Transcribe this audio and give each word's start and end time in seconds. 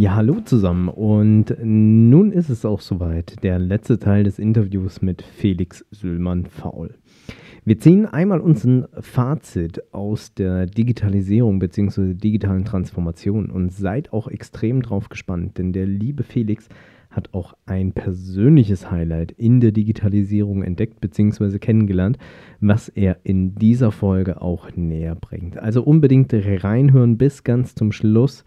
Ja, 0.00 0.14
hallo 0.14 0.40
zusammen 0.40 0.88
und 0.88 1.54
nun 1.62 2.32
ist 2.32 2.48
es 2.48 2.64
auch 2.64 2.80
soweit, 2.80 3.42
der 3.42 3.58
letzte 3.58 3.98
Teil 3.98 4.24
des 4.24 4.38
Interviews 4.38 5.02
mit 5.02 5.20
Felix 5.20 5.84
Süllmann-Faul. 5.90 6.94
Wir 7.66 7.78
ziehen 7.78 8.06
einmal 8.06 8.40
unseren 8.40 8.86
Fazit 8.98 9.82
aus 9.92 10.32
der 10.32 10.64
Digitalisierung 10.64 11.58
bzw. 11.58 12.14
digitalen 12.14 12.64
Transformation 12.64 13.50
und 13.50 13.74
seid 13.74 14.14
auch 14.14 14.26
extrem 14.28 14.80
drauf 14.80 15.10
gespannt, 15.10 15.58
denn 15.58 15.74
der 15.74 15.84
liebe 15.84 16.22
Felix 16.22 16.70
hat 17.10 17.34
auch 17.34 17.52
ein 17.66 17.92
persönliches 17.92 18.90
Highlight 18.90 19.32
in 19.32 19.60
der 19.60 19.72
Digitalisierung 19.72 20.62
entdeckt 20.62 21.02
bzw. 21.02 21.58
kennengelernt, 21.58 22.16
was 22.60 22.88
er 22.88 23.18
in 23.24 23.54
dieser 23.54 23.92
Folge 23.92 24.40
auch 24.40 24.74
näher 24.74 25.14
bringt. 25.14 25.58
Also 25.58 25.82
unbedingt 25.82 26.32
reinhören 26.32 27.18
bis 27.18 27.44
ganz 27.44 27.74
zum 27.74 27.92
Schluss. 27.92 28.44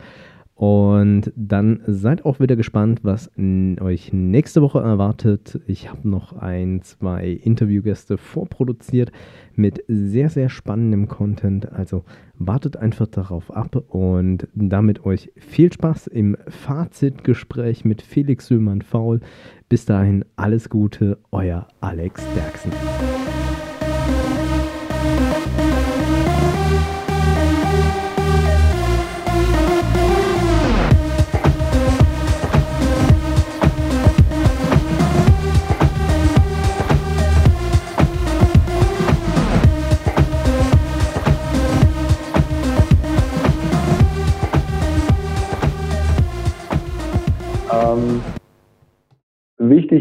Und 0.55 1.33
dann 1.35 1.81
seid 1.87 2.25
auch 2.25 2.39
wieder 2.39 2.55
gespannt, 2.55 2.99
was 3.03 3.31
euch 3.37 4.13
nächste 4.13 4.61
Woche 4.61 4.79
erwartet. 4.79 5.59
Ich 5.65 5.89
habe 5.89 6.07
noch 6.07 6.33
ein, 6.33 6.81
zwei 6.83 7.29
Interviewgäste 7.29 8.17
vorproduziert 8.17 9.11
mit 9.55 9.83
sehr, 9.87 10.29
sehr 10.29 10.49
spannendem 10.49 11.07
Content. 11.07 11.71
Also 11.71 12.03
wartet 12.37 12.77
einfach 12.77 13.07
darauf 13.07 13.51
ab 13.55 13.83
und 13.89 14.47
damit 14.53 15.05
euch 15.05 15.31
viel 15.35 15.73
Spaß 15.73 16.07
im 16.07 16.37
Fazitgespräch 16.47 17.83
mit 17.83 18.03
Felix 18.03 18.47
Sühlmann-Faul. 18.47 19.21
Bis 19.69 19.85
dahin 19.85 20.23
alles 20.35 20.69
Gute, 20.69 21.17
euer 21.31 21.67
Alex 21.81 22.23
Derksen. 22.35 22.71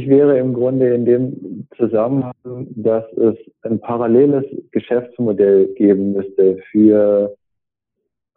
Wichtig 0.03 0.19
wäre 0.19 0.39
im 0.39 0.53
Grunde 0.53 0.95
in 0.95 1.05
dem 1.05 1.67
Zusammenhang, 1.77 2.67
dass 2.71 3.05
es 3.13 3.37
ein 3.63 3.79
paralleles 3.79 4.45
Geschäftsmodell 4.73 5.67
geben 5.75 6.13
müsste 6.13 6.59
für, 6.73 7.35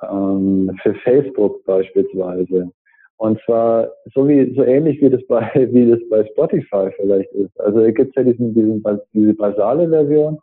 ähm, 0.04 0.72
für 0.84 0.94
Facebook 0.96 1.66
beispielsweise. 1.66 2.72
Und 3.18 3.40
zwar 3.46 3.90
so 4.14 4.28
wie 4.28 4.54
so 4.56 4.64
ähnlich 4.64 5.02
wie 5.02 5.10
das 5.10 5.26
bei 5.28 5.50
wie 5.72 5.90
das 5.90 6.00
bei 6.10 6.24
Spotify 6.26 6.92
vielleicht 6.98 7.32
ist. 7.32 7.60
Also 7.60 7.80
es 7.80 7.96
gibt 7.96 8.16
ja 8.16 8.24
diesen, 8.24 8.54
diesen 8.54 8.84
diese 9.14 9.34
basale 9.34 9.90
Version, 9.90 10.38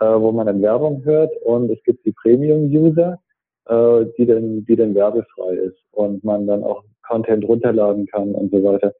äh, 0.00 0.06
wo 0.06 0.32
man 0.32 0.46
dann 0.46 0.62
Werbung 0.62 1.04
hört 1.04 1.32
und 1.42 1.70
es 1.70 1.82
gibt 1.82 2.06
die 2.06 2.12
Premium-User, 2.22 3.18
äh, 3.66 4.06
die 4.16 4.24
dann 4.24 4.64
die 4.64 4.76
dann 4.76 4.94
werbefrei 4.94 5.56
ist 5.56 5.78
und 5.92 6.24
man 6.24 6.46
dann 6.46 6.62
auch 6.62 6.84
Content 7.06 7.46
runterladen 7.46 8.06
kann 8.06 8.34
und 8.34 8.50
so 8.50 8.64
weiter. 8.64 8.94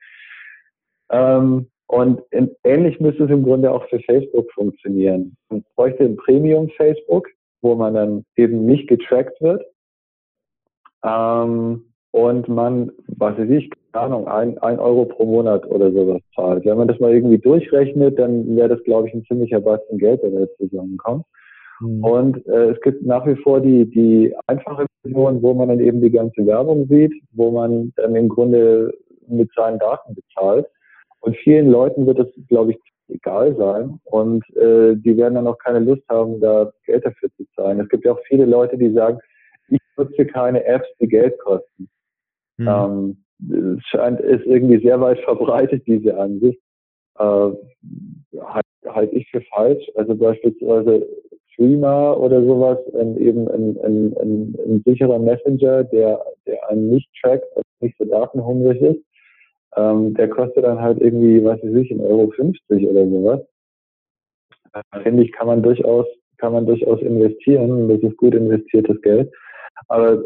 Ähm, 1.10 1.68
und 1.86 2.22
in, 2.30 2.50
ähnlich 2.64 2.98
müsste 3.00 3.24
es 3.24 3.30
im 3.30 3.44
Grunde 3.44 3.70
auch 3.70 3.86
für 3.88 4.00
Facebook 4.00 4.50
funktionieren. 4.52 5.36
Man 5.50 5.64
bräuchte 5.76 6.04
ein 6.04 6.16
Premium 6.16 6.68
Facebook, 6.70 7.28
wo 7.62 7.74
man 7.74 7.94
dann 7.94 8.24
eben 8.36 8.64
nicht 8.64 8.88
getrackt 8.88 9.40
wird. 9.40 9.64
Ähm, 11.04 11.84
und 12.10 12.48
man, 12.48 12.92
was 13.08 13.36
weiß 13.36 13.50
ich, 13.50 13.70
keine 13.92 14.06
Ahnung, 14.06 14.28
ein, 14.28 14.58
ein 14.58 14.78
Euro 14.78 15.04
pro 15.04 15.24
Monat 15.24 15.66
oder 15.66 15.90
sowas 15.92 16.22
zahlt. 16.34 16.64
Wenn 16.64 16.78
man 16.78 16.88
das 16.88 17.00
mal 17.00 17.12
irgendwie 17.12 17.38
durchrechnet, 17.38 18.18
dann 18.18 18.56
wäre 18.56 18.68
das, 18.68 18.82
glaube 18.84 19.08
ich, 19.08 19.14
ein 19.14 19.24
ziemlicher 19.24 19.60
Batzen 19.60 19.98
Geld, 19.98 20.22
der 20.22 20.30
da 20.30 20.40
jetzt 20.40 20.56
zusammenkommt. 20.58 21.24
Mhm. 21.80 22.04
Und 22.04 22.46
äh, 22.46 22.70
es 22.70 22.80
gibt 22.82 23.04
nach 23.04 23.26
wie 23.26 23.36
vor 23.36 23.60
die, 23.60 23.88
die 23.90 24.34
einfache 24.46 24.86
Version, 25.02 25.42
wo 25.42 25.54
man 25.54 25.68
dann 25.68 25.80
eben 25.80 26.00
die 26.00 26.10
ganze 26.10 26.46
Werbung 26.46 26.86
sieht, 26.88 27.12
wo 27.32 27.50
man 27.50 27.92
dann 27.96 28.14
im 28.16 28.28
Grunde 28.28 28.92
mit 29.26 29.50
seinen 29.54 29.78
Daten 29.78 30.14
bezahlt. 30.14 30.66
Und 31.24 31.36
vielen 31.38 31.70
Leuten 31.70 32.06
wird 32.06 32.18
es, 32.18 32.28
glaube 32.48 32.72
ich, 32.72 32.78
egal 33.08 33.56
sein 33.56 33.98
und 34.04 34.44
äh, 34.56 34.94
die 34.94 35.16
werden 35.16 35.34
dann 35.34 35.46
auch 35.46 35.58
keine 35.58 35.78
Lust 35.78 36.02
haben, 36.10 36.38
da 36.40 36.70
Geld 36.84 37.04
dafür 37.04 37.30
zu 37.36 37.44
zahlen. 37.56 37.80
Es 37.80 37.88
gibt 37.88 38.04
ja 38.04 38.12
auch 38.12 38.20
viele 38.28 38.44
Leute, 38.44 38.76
die 38.76 38.92
sagen, 38.92 39.18
ich 39.68 39.78
nutze 39.96 40.26
keine 40.26 40.62
Apps, 40.64 40.86
die 41.00 41.08
Geld 41.08 41.38
kosten. 41.38 41.88
Mhm. 42.58 42.68
Ähm, 42.68 43.76
es 43.78 43.84
scheint, 43.86 44.20
ist 44.20 44.44
irgendwie 44.44 44.82
sehr 44.82 45.00
weit 45.00 45.18
verbreitet, 45.24 45.86
diese 45.86 46.14
Ansicht. 46.18 46.60
Äh, 47.18 47.22
halte 47.22 48.68
halt 48.86 49.12
ich 49.14 49.26
für 49.30 49.40
falsch. 49.54 49.84
Also 49.94 50.14
beispielsweise 50.14 51.08
Streamer 51.52 52.20
oder 52.20 52.44
sowas, 52.44 52.78
ähm, 53.00 53.16
eben 53.16 53.48
ein, 53.48 53.78
ein, 53.82 54.14
ein, 54.20 54.56
ein 54.66 54.82
sicherer 54.84 55.18
Messenger, 55.18 55.84
der, 55.84 56.22
der 56.46 56.68
einen 56.68 56.90
nicht 56.90 57.08
trackt, 57.22 57.46
also 57.56 57.62
nicht 57.80 57.96
so 57.98 58.04
datenhungrig 58.04 58.82
ist 58.82 59.00
ähm, 59.76 60.14
der 60.14 60.28
kostet 60.28 60.64
dann 60.64 60.80
halt 60.80 61.00
irgendwie, 61.00 61.44
was 61.44 61.62
weiß 61.62 61.74
ich, 61.74 61.90
1,50 61.90 62.08
Euro 62.08 62.30
50 62.30 62.86
oder 62.88 63.06
sowas. 63.06 63.40
Äh, 64.72 65.00
Finde 65.02 65.22
ich, 65.24 65.32
kann 65.32 65.46
man 65.46 65.62
durchaus, 65.62 66.06
kann 66.38 66.52
man 66.52 66.66
durchaus 66.66 67.00
investieren. 67.00 67.88
Das 67.88 68.00
ist 68.00 68.16
gut 68.16 68.34
investiertes 68.34 69.00
Geld. 69.02 69.32
Aber 69.88 70.14
äh, 70.14 70.20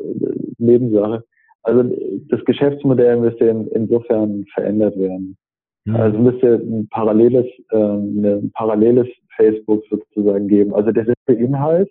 Nebensache. 0.58 1.24
Also 1.62 1.82
das 2.28 2.44
Geschäftsmodell 2.44 3.16
müsste 3.16 3.46
in, 3.46 3.68
insofern 3.68 4.44
verändert 4.54 4.98
werden. 4.98 5.36
Mhm. 5.84 5.96
Also 5.96 6.18
müsste 6.18 6.54
ein 6.54 6.88
paralleles, 6.90 7.46
äh, 7.70 7.76
ein 7.76 8.50
paralleles 8.54 9.08
Facebook 9.36 9.84
sozusagen 9.90 10.48
geben. 10.48 10.74
Also 10.74 10.92
das 10.92 11.08
ist 11.08 11.16
der 11.26 11.38
Inhalt, 11.38 11.90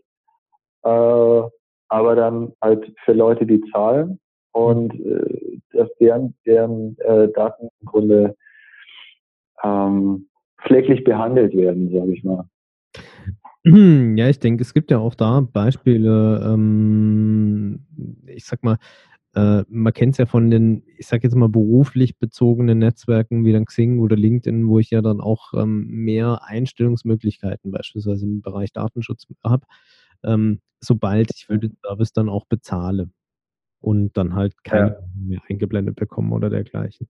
äh, 0.83 1.41
aber 1.89 2.15
dann 2.15 2.53
halt 2.61 2.91
für 3.05 3.13
Leute, 3.13 3.45
die 3.45 3.61
zahlen 3.71 4.19
und 4.51 4.93
äh, 4.93 5.46
dass 5.77 5.89
deren, 5.99 6.35
deren 6.45 6.97
äh, 6.99 7.29
Daten 7.31 7.69
im 7.79 7.85
Grunde 7.85 8.35
ähm, 9.63 10.27
pfleglich 10.61 11.03
behandelt 11.03 11.55
werden, 11.55 11.91
sage 11.91 12.13
ich 12.13 12.23
mal. 12.23 12.45
Ja, 13.63 14.29
ich 14.29 14.39
denke, 14.39 14.61
es 14.61 14.73
gibt 14.73 14.91
ja 14.91 14.99
auch 14.99 15.13
da 15.13 15.41
Beispiele, 15.41 16.41
ähm, 16.53 17.85
ich 18.27 18.45
sag 18.45 18.63
mal, 18.63 18.77
äh, 19.35 19.63
man 19.67 19.93
kennt 19.93 20.13
es 20.13 20.19
ja 20.19 20.25
von 20.25 20.49
den, 20.49 20.83
ich 20.97 21.07
sag 21.07 21.23
jetzt 21.23 21.35
mal, 21.35 21.49
beruflich 21.49 22.17
bezogenen 22.17 22.79
Netzwerken 22.79 23.45
wie 23.45 23.51
dann 23.51 23.65
Xing 23.65 23.99
oder 23.99 24.15
LinkedIn, 24.15 24.67
wo 24.67 24.79
ich 24.79 24.89
ja 24.89 25.01
dann 25.01 25.19
auch 25.19 25.53
ähm, 25.53 25.85
mehr 25.87 26.43
Einstellungsmöglichkeiten 26.43 27.71
beispielsweise 27.71 28.25
im 28.25 28.41
Bereich 28.41 28.71
Datenschutz 28.71 29.27
habe, 29.43 29.65
ähm, 30.23 30.61
sobald 30.79 31.31
ich 31.35 31.45
für 31.45 31.59
den 31.59 31.77
Service 31.83 32.13
dann 32.13 32.29
auch 32.29 32.45
bezahle 32.45 33.09
und 33.79 34.15
dann 34.17 34.35
halt 34.35 34.63
keine 34.63 34.89
ja. 34.89 34.99
mehr 35.15 35.39
eingeblendet 35.49 35.95
bekommen 35.95 36.31
oder 36.31 36.49
dergleichen. 36.49 37.07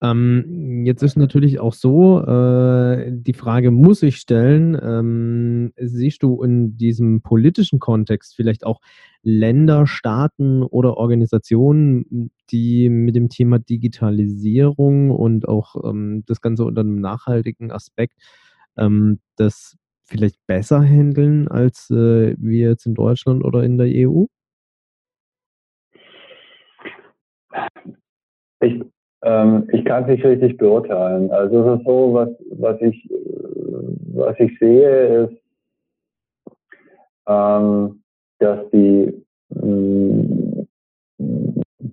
Ähm, 0.00 0.84
jetzt 0.86 1.02
ist 1.02 1.16
natürlich 1.16 1.58
auch 1.58 1.72
so, 1.72 2.20
äh, 2.20 3.10
die 3.10 3.32
Frage 3.32 3.72
muss 3.72 4.02
ich 4.04 4.18
stellen, 4.18 4.78
ähm, 4.80 5.72
siehst 5.76 6.22
du 6.22 6.40
in 6.42 6.76
diesem 6.76 7.20
politischen 7.20 7.80
Kontext 7.80 8.36
vielleicht 8.36 8.64
auch 8.64 8.80
Länder, 9.22 9.88
Staaten 9.88 10.62
oder 10.62 10.96
Organisationen, 10.98 12.30
die 12.50 12.88
mit 12.90 13.16
dem 13.16 13.28
Thema 13.28 13.58
Digitalisierung 13.58 15.10
und 15.10 15.48
auch 15.48 15.74
ähm, 15.84 16.22
das 16.26 16.40
Ganze 16.40 16.64
unter 16.64 16.82
einem 16.82 17.00
nachhaltigen 17.00 17.72
Aspekt 17.72 18.14
ähm, 18.76 19.18
das 19.36 19.76
vielleicht 20.04 20.36
besser 20.46 20.80
handeln 20.80 21.48
als 21.48 21.90
äh, 21.90 22.36
wir 22.38 22.70
jetzt 22.70 22.86
in 22.86 22.94
Deutschland 22.94 23.44
oder 23.44 23.64
in 23.64 23.78
der 23.78 23.88
EU? 24.08 24.26
Ich, 28.60 28.82
ähm, 29.22 29.68
ich 29.72 29.84
kann 29.84 30.04
es 30.04 30.10
nicht 30.10 30.24
richtig 30.24 30.56
beurteilen. 30.56 31.30
Also 31.30 31.74
es 31.74 31.80
ist 31.80 31.86
so, 31.86 32.14
was, 32.14 32.28
was 32.50 32.80
ich, 32.80 33.08
was 34.14 34.38
ich 34.38 34.58
sehe, 34.58 35.24
ist, 35.24 35.38
ähm, 37.26 38.02
dass 38.38 38.70
die, 38.70 39.24
mm, 39.50 40.66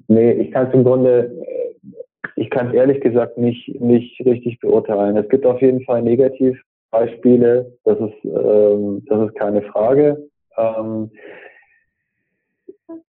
nee, 0.07 0.31
ich 0.33 0.51
kann 0.51 0.67
es 0.67 0.73
im 0.73 0.83
Grunde, 0.83 1.31
ich 2.35 2.49
kann 2.49 2.69
es 2.69 2.73
ehrlich 2.73 3.01
gesagt 3.01 3.37
nicht, 3.37 3.79
nicht 3.79 4.19
richtig 4.25 4.59
beurteilen. 4.59 5.17
Es 5.17 5.29
gibt 5.29 5.45
auf 5.45 5.61
jeden 5.61 5.83
Fall 5.83 6.01
Negativbeispiele, 6.01 7.71
das 7.83 7.99
ist, 7.99 8.25
ähm, 8.25 9.03
das 9.07 9.29
ist 9.29 9.35
keine 9.35 9.61
Frage. 9.63 10.29
Ähm, 10.57 11.11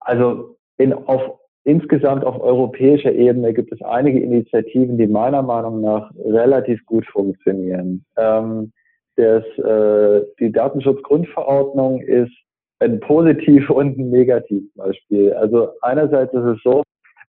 also 0.01 0.57
in, 0.79 0.93
auf, 0.93 1.39
insgesamt 1.65 2.25
auf 2.25 2.41
europäischer 2.41 3.13
Ebene 3.13 3.53
gibt 3.53 3.73
es 3.73 3.83
einige 3.83 4.21
Initiativen, 4.21 4.99
die 4.99 5.07
meiner 5.07 5.43
Meinung 5.43 5.81
nach 5.81 6.11
relativ 6.25 6.85
gut 6.87 7.07
funktionieren. 7.07 8.05
Ähm, 8.17 8.73
das, 9.17 9.45
äh, 9.59 10.23
die 10.41 10.53
Datenschutzgrundverordnung 10.53 12.01
ist 12.01 12.33
ein 12.81 13.01
Positiv- 13.01 13.71
und 13.71 13.99
ein 13.99 14.11
Negativbeispiel. 14.11 15.33
Also 15.35 15.71
einerseits 15.83 16.33
ist 16.33 16.45
es 16.45 16.63
so, 16.63 16.83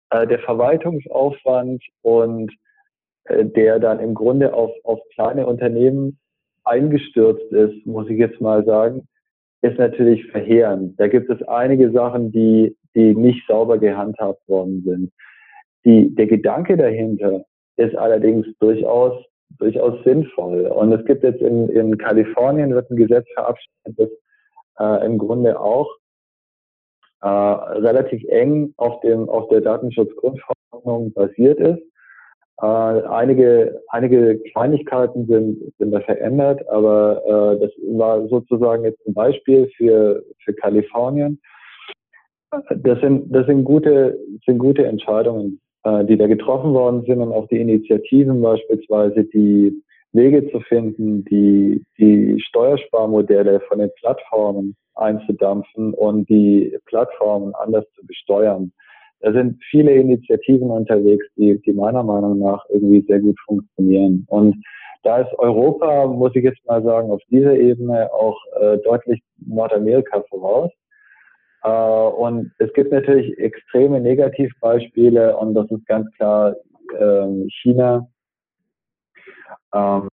äh, 0.10 0.26
der 0.28 0.40
Verwaltungsaufwand 0.40 1.84
und 2.02 2.52
äh, 3.26 3.46
der 3.46 3.80
dann 3.80 4.00
im 4.00 4.14
Grunde 4.14 4.54
auf, 4.54 4.72
auf 4.84 5.00
kleine 5.14 5.46
Unternehmen 5.46 6.20
eingestürzt 6.64 7.52
ist, 7.52 7.86
muss 7.86 8.10
ich 8.10 8.18
jetzt 8.18 8.40
mal 8.40 8.64
sagen, 8.66 9.08
ist 9.62 9.78
natürlich 9.78 10.26
verheerend. 10.28 11.00
Da 11.00 11.08
gibt 11.08 11.30
es 11.30 11.42
einige 11.48 11.92
Sachen, 11.92 12.32
die, 12.32 12.76
die 12.96 13.16
nicht 13.16 13.46
sauber 13.48 13.78
gehandhabt 13.78 14.48
worden 14.48 14.84
sind. 14.86 15.12
Die, 15.86 16.14
der 16.16 16.28
Gedanke 16.28 16.78
dahinter 16.78 17.44
ist 17.78 17.96
allerdings 17.96 18.48
durchaus, 18.60 19.24
durchaus 19.60 20.04
sinnvoll. 20.04 20.68
Und 20.68 20.92
es 20.94 21.06
gibt 21.06 21.24
jetzt 21.24 21.42
in, 21.42 21.70
in 21.70 21.98
Kalifornien 21.98 22.74
wird 22.74 22.90
ein 22.90 22.96
Gesetz 22.96 23.28
verabschiedet, 23.34 23.98
das 23.98 24.10
äh, 24.80 25.06
im 25.06 25.18
Grunde 25.18 25.60
auch 25.60 25.90
äh, 27.22 27.28
relativ 27.28 28.24
eng 28.30 28.74
auf 28.78 29.00
dem, 29.02 29.30
auf 29.30 29.48
der 29.50 29.62
Datenschutzgrundverordnung 29.62 31.14
basiert 31.14 31.60
ist. 31.60 31.82
Äh, 32.62 32.66
einige, 32.66 33.82
einige 33.90 34.40
Kleinigkeiten 34.52 35.26
sind, 35.28 35.74
sind 35.80 35.92
da 35.92 36.02
verändert, 36.02 36.68
aber 36.70 37.22
äh, 37.26 37.60
das 37.60 37.72
war 37.98 38.28
sozusagen 38.28 38.84
jetzt 38.84 39.06
ein 39.08 39.14
Beispiel 39.14 39.70
für, 39.76 40.24
für 40.44 40.54
Kalifornien. 40.54 41.42
Das 42.84 43.00
sind, 43.02 43.34
das 43.34 43.46
sind 43.48 43.64
gute, 43.64 44.18
sind 44.46 44.58
gute 44.58 44.86
Entscheidungen, 44.86 45.60
äh, 45.84 46.06
die 46.06 46.18
da 46.18 46.28
getroffen 46.28 46.74
worden 46.74 47.04
sind 47.06 47.22
und 47.22 47.32
auch 47.32 47.48
die 47.48 47.60
Initiativen 47.60 48.42
beispielsweise, 48.42 49.24
die 49.26 49.74
Wege 50.12 50.50
zu 50.52 50.60
finden, 50.62 51.26
die, 51.26 51.84
die 51.98 52.40
Steuersparmodelle 52.40 53.62
von 53.62 53.80
den 53.80 53.90
Plattformen 54.00 54.76
einzudampfen 54.96 55.94
und 55.96 56.30
die 56.30 56.78
Plattformen 56.86 57.56
anders 57.56 57.86
zu 57.96 58.06
besteuern 58.06 58.72
da 59.24 59.32
sind 59.32 59.58
viele 59.72 59.94
Initiativen 59.94 60.70
unterwegs, 60.70 61.26
die, 61.38 61.58
die 61.62 61.72
meiner 61.72 62.04
Meinung 62.04 62.40
nach 62.40 62.66
irgendwie 62.70 63.06
sehr 63.08 63.22
gut 63.22 63.40
funktionieren. 63.46 64.26
Und 64.28 64.62
da 65.04 65.20
ist 65.22 65.34
Europa, 65.40 66.08
muss 66.08 66.36
ich 66.36 66.44
jetzt 66.44 66.64
mal 66.66 66.84
sagen, 66.84 67.10
auf 67.10 67.22
dieser 67.32 67.56
Ebene 67.56 68.14
auch 68.14 68.38
äh, 68.60 68.78
deutlich 68.80 69.22
Nordamerika 69.38 70.24
voraus. 70.30 70.72
Äh, 71.64 71.70
und 71.70 72.52
es 72.60 72.72
gibt 72.74 72.92
natürlich 72.92 73.38
extreme 73.38 74.00
Negativbeispiele 74.00 75.36
und 75.38 75.54
das 75.54 75.70
ist 75.72 75.86
ganz 75.88 76.10
klar 76.16 76.56
ähm, 77.00 77.48
China. 77.62 78.08
Ähm, 79.74 80.08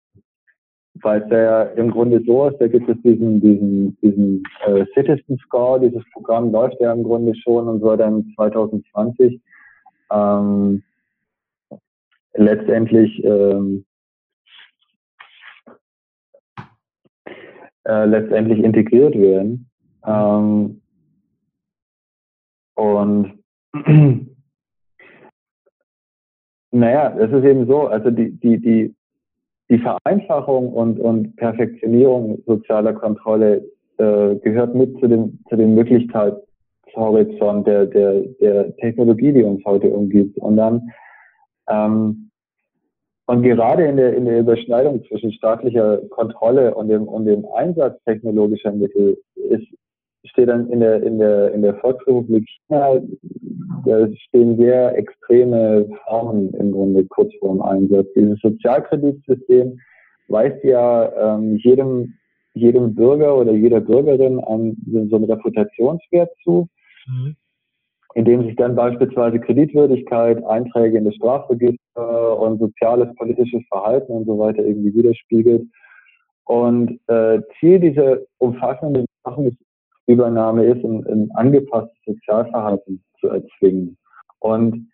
weil 1.02 1.22
es 1.22 1.30
ja 1.30 1.64
im 1.64 1.92
Grunde 1.92 2.22
so 2.26 2.48
ist, 2.48 2.58
da 2.60 2.68
gibt 2.68 2.90
es 2.90 3.02
diesen, 3.04 3.40
diesen, 3.42 3.98
diesen 4.02 4.44
äh, 4.66 4.86
Citizen 4.94 5.38
Score, 5.38 5.80
dieses 5.80 6.04
Programm 6.12 6.52
läuft 6.52 6.80
ja 6.82 6.92
im 6.92 7.04
Grunde 7.04 7.34
schon 7.36 7.68
und 7.68 7.80
soll 7.80 7.98
dann 7.98 8.34
2020 8.36 9.40
ähm, 10.12 10.84
letztendlich 12.34 13.24
ähm, 13.24 13.86
äh, 17.86 18.06
letztendlich 18.06 18.60
integriert 18.60 19.18
werden. 19.18 19.70
Ähm, 20.06 20.82
und 22.80 23.44
naja, 26.72 27.16
es 27.18 27.32
ist 27.32 27.44
eben 27.44 27.68
so, 27.68 27.88
also 27.88 28.10
die, 28.12 28.32
die, 28.40 28.60
die 28.60 28.96
die 29.70 29.80
Vereinfachung 29.80 30.74
und, 30.74 31.00
und 31.00 31.36
Perfektionierung 31.36 32.42
sozialer 32.46 32.94
Kontrolle 32.94 33.64
äh, 33.98 34.36
gehört 34.36 34.74
mit 34.74 35.00
zu 35.00 35.08
dem, 35.08 35.40
zu 35.48 35.56
dem 35.56 35.76
Möglichkeitshorizont 35.76 37.68
der, 37.68 37.86
der, 37.86 38.22
der 38.42 38.76
Technologie, 38.78 39.32
die 39.32 39.44
uns 39.44 39.64
heute 39.66 39.90
umgibt. 39.90 40.38
Und 40.40 40.58
dann 40.58 40.90
ähm, 41.70 42.32
und 43.28 43.44
gerade 43.44 43.86
in 43.86 43.98
der, 43.98 44.16
in 44.16 44.26
der 44.26 44.40
Überschneidung 44.40 45.04
zwischen 45.04 45.32
staatlicher 45.32 46.00
Kontrolle 46.10 46.74
und 46.74 46.88
dem, 46.88 47.08
und 47.08 47.26
dem 47.26 47.46
Einsatz 47.56 48.04
technologischer 48.06 48.72
Mittel 48.72 49.20
ist, 49.36 49.68
steht 50.26 50.50
dann 50.50 50.70
in 50.70 50.80
der, 50.80 51.02
in 51.04 51.20
der, 51.20 51.54
in 51.54 51.62
der 51.62 51.76
Volksrepublik 51.76 52.46
China, 52.68 53.00
da 53.86 54.08
stehen 54.28 54.58
sehr 54.58 54.98
extreme 54.98 55.88
Formen 56.06 56.54
im 56.56 56.72
Grunde 56.72 57.06
kurz 57.06 57.34
vor 57.40 57.54
dem 57.54 57.62
Einsatz. 57.62 58.08
Dieses 58.16 58.40
Sozialkreditsystem 58.42 59.80
weist 60.28 60.64
ja 60.64 61.36
ähm, 61.36 61.58
jedem, 61.58 62.14
jedem 62.54 62.94
Bürger 62.96 63.38
oder 63.38 63.54
jeder 63.54 63.80
Bürgerin 63.80 64.40
an 64.40 64.76
so 64.92 65.16
einen 65.16 65.26
Reputationswert 65.26 66.32
zu, 66.44 66.68
mhm. 67.08 67.36
indem 68.16 68.44
sich 68.44 68.56
dann 68.56 68.76
beispielsweise 68.76 69.40
Kreditwürdigkeit, 69.40 70.44
Einträge 70.46 70.98
in 70.98 71.06
das 71.06 71.16
Strafregister 71.16 72.40
und 72.40 72.60
soziales, 72.60 73.14
politisches 73.16 73.62
Verhalten 73.70 74.12
und 74.12 74.26
so 74.26 74.38
weiter 74.38 74.64
irgendwie 74.64 74.94
widerspiegelt. 74.94 75.64
Und 76.46 77.00
äh, 77.08 77.42
Ziel 77.60 77.80
dieser 77.80 78.18
umfassenden 78.40 79.06
Sachen 79.24 79.46
ist 79.46 79.58
Übernahme 80.10 80.66
ist, 80.66 80.84
ein, 80.84 81.06
ein 81.06 81.30
angepasstes 81.36 81.98
Sozialverhalten 82.06 83.04
zu 83.20 83.28
erzwingen. 83.28 83.98
Und 84.40 84.90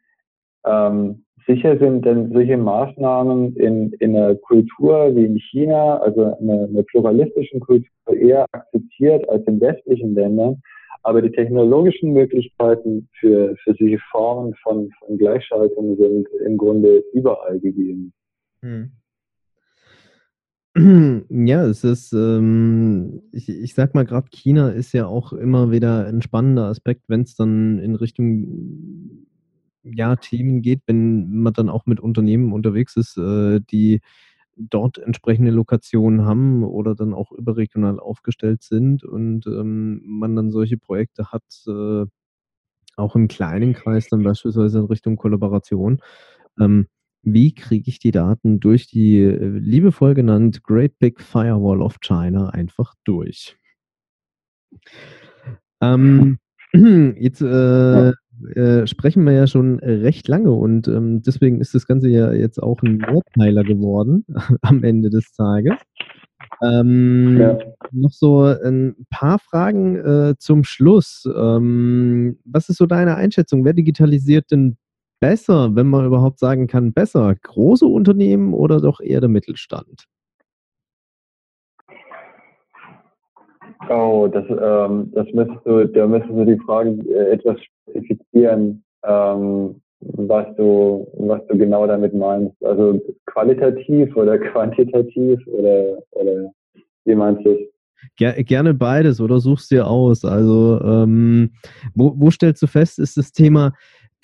ähm, 0.65 1.23
sicher 1.47 1.77
sind 1.77 2.05
denn 2.05 2.31
solche 2.33 2.57
Maßnahmen 2.57 3.55
in, 3.55 3.93
in 3.99 4.15
einer 4.15 4.35
Kultur 4.35 5.15
wie 5.15 5.25
in 5.25 5.37
China, 5.37 5.97
also 5.99 6.35
einer, 6.39 6.65
einer 6.65 6.83
pluralistischen 6.83 7.59
Kultur, 7.59 7.89
eher 8.07 8.45
akzeptiert 8.51 9.27
als 9.29 9.45
in 9.47 9.61
westlichen 9.61 10.15
Ländern. 10.15 10.61
Aber 11.03 11.21
die 11.21 11.31
technologischen 11.31 12.13
Möglichkeiten 12.13 13.07
für, 13.19 13.55
für 13.63 13.75
solche 13.75 13.99
Formen 14.11 14.55
von, 14.63 14.89
von 14.99 15.17
Gleichschaltung 15.17 15.95
sind 15.97 16.27
im 16.45 16.57
Grunde 16.57 17.03
überall 17.13 17.59
gegeben. 17.59 18.11
Hm. 18.61 18.91
Ja, 21.29 21.65
es 21.65 21.83
ist, 21.83 22.11
ähm, 22.13 23.21
ich, 23.31 23.47
ich 23.49 23.73
sag 23.73 23.95
mal, 23.95 24.05
gerade 24.05 24.27
China 24.31 24.69
ist 24.69 24.91
ja 24.93 25.07
auch 25.07 25.31
immer 25.33 25.71
wieder 25.71 26.05
ein 26.07 26.21
spannender 26.21 26.65
Aspekt, 26.65 27.03
wenn 27.07 27.21
es 27.21 27.35
dann 27.35 27.79
in 27.79 27.95
Richtung 27.95 29.25
ja, 29.83 30.15
Themen 30.15 30.61
geht, 30.61 30.81
wenn 30.87 31.29
man 31.41 31.53
dann 31.53 31.69
auch 31.69 31.85
mit 31.85 31.99
Unternehmen 31.99 32.51
unterwegs 32.53 32.95
ist, 32.97 33.17
äh, 33.17 33.61
die 33.71 34.01
dort 34.57 34.97
entsprechende 34.97 35.51
Lokationen 35.51 36.25
haben 36.25 36.63
oder 36.63 36.95
dann 36.95 37.13
auch 37.13 37.31
überregional 37.31 37.99
aufgestellt 37.99 38.63
sind 38.63 39.03
und 39.03 39.45
ähm, 39.47 40.01
man 40.05 40.35
dann 40.35 40.51
solche 40.51 40.77
Projekte 40.77 41.31
hat, 41.31 41.43
äh, 41.67 42.05
auch 42.97 43.15
im 43.15 43.27
kleinen 43.27 43.73
Kreis 43.73 44.07
dann 44.09 44.23
beispielsweise 44.23 44.79
in 44.79 44.85
Richtung 44.85 45.17
Kollaboration. 45.17 45.99
Ähm, 46.59 46.87
wie 47.25 47.53
kriege 47.53 47.89
ich 47.89 47.99
die 47.99 48.11
Daten 48.11 48.59
durch 48.59 48.87
die 48.87 49.19
äh, 49.19 49.47
liebevoll 49.47 50.13
genannt 50.13 50.63
Great 50.63 50.97
Big 50.99 51.19
Firewall 51.19 51.81
of 51.81 51.99
China 51.99 52.49
einfach 52.49 52.93
durch? 53.03 53.57
Ähm, 55.81 56.37
jetzt 56.73 57.41
äh, 57.41 58.09
äh, 58.55 58.87
sprechen 58.87 59.23
wir 59.23 59.33
ja 59.33 59.47
schon 59.47 59.79
recht 59.79 60.27
lange 60.27 60.51
und 60.51 60.87
ähm, 60.87 61.21
deswegen 61.21 61.61
ist 61.61 61.73
das 61.73 61.87
Ganze 61.87 62.09
ja 62.09 62.33
jetzt 62.33 62.61
auch 62.61 62.81
ein 62.83 62.97
Mehrteiler 62.97 63.63
geworden 63.63 64.25
am 64.61 64.83
Ende 64.83 65.09
des 65.09 65.31
Tages. 65.33 65.75
Ähm, 66.61 67.37
ja. 67.39 67.57
Noch 67.91 68.11
so 68.11 68.43
ein 68.43 68.95
paar 69.09 69.39
Fragen 69.39 69.95
äh, 69.97 70.35
zum 70.37 70.63
Schluss. 70.63 71.27
Ähm, 71.35 72.39
was 72.45 72.69
ist 72.69 72.77
so 72.77 72.85
deine 72.85 73.15
Einschätzung? 73.15 73.65
Wer 73.65 73.73
digitalisiert 73.73 74.51
denn 74.51 74.77
besser, 75.19 75.75
wenn 75.75 75.87
man 75.87 76.05
überhaupt 76.05 76.39
sagen 76.39 76.67
kann, 76.67 76.93
besser? 76.93 77.35
Große 77.41 77.85
Unternehmen 77.85 78.53
oder 78.53 78.81
doch 78.81 78.99
eher 78.99 79.21
der 79.21 79.29
Mittelstand? 79.29 80.05
Oh, 83.89 84.27
das, 84.31 84.45
ähm, 84.49 85.11
das 85.13 85.27
müsstest 85.33 85.65
du, 85.65 85.87
da 85.87 86.07
müsstest 86.07 86.35
du 86.35 86.45
die 86.45 86.59
Frage 86.59 86.91
äh, 87.09 87.33
etwas 87.33 87.57
spezifizieren, 87.61 88.83
ähm, 89.03 89.81
was 89.99 90.47
du, 90.55 91.07
was 91.17 91.45
du 91.47 91.57
genau 91.57 91.85
damit 91.85 92.13
meinst. 92.13 92.55
Also 92.63 92.99
qualitativ 93.25 94.15
oder 94.15 94.37
quantitativ 94.39 95.39
oder, 95.47 95.99
oder 96.11 96.51
wie 97.05 97.15
meinst 97.15 97.45
du 97.45 97.51
es? 97.51 97.59
Ger 98.17 98.33
gerne 98.43 98.73
beides 98.73 99.19
oder 99.19 99.39
suchst 99.39 99.71
dir 99.71 99.87
aus. 99.87 100.25
Also 100.25 100.79
ähm, 100.83 101.51
wo, 101.93 102.13
wo 102.15 102.29
stellst 102.31 102.61
du 102.61 102.67
fest, 102.67 102.99
ist 102.99 103.17
das 103.17 103.31
Thema 103.31 103.73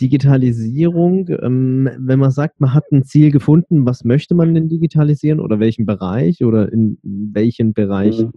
Digitalisierung, 0.02 1.30
ähm, 1.42 1.90
wenn 1.98 2.20
man 2.20 2.32
sagt, 2.32 2.60
man 2.60 2.74
hat 2.74 2.92
ein 2.92 3.04
Ziel 3.04 3.32
gefunden, 3.32 3.86
was 3.86 4.04
möchte 4.04 4.34
man 4.34 4.54
denn 4.56 4.68
digitalisieren 4.68 5.40
oder 5.40 5.60
welchen 5.60 5.86
Bereich 5.86 6.44
oder 6.44 6.72
in 6.72 6.98
welchen 7.04 7.74
Bereichen? 7.74 8.34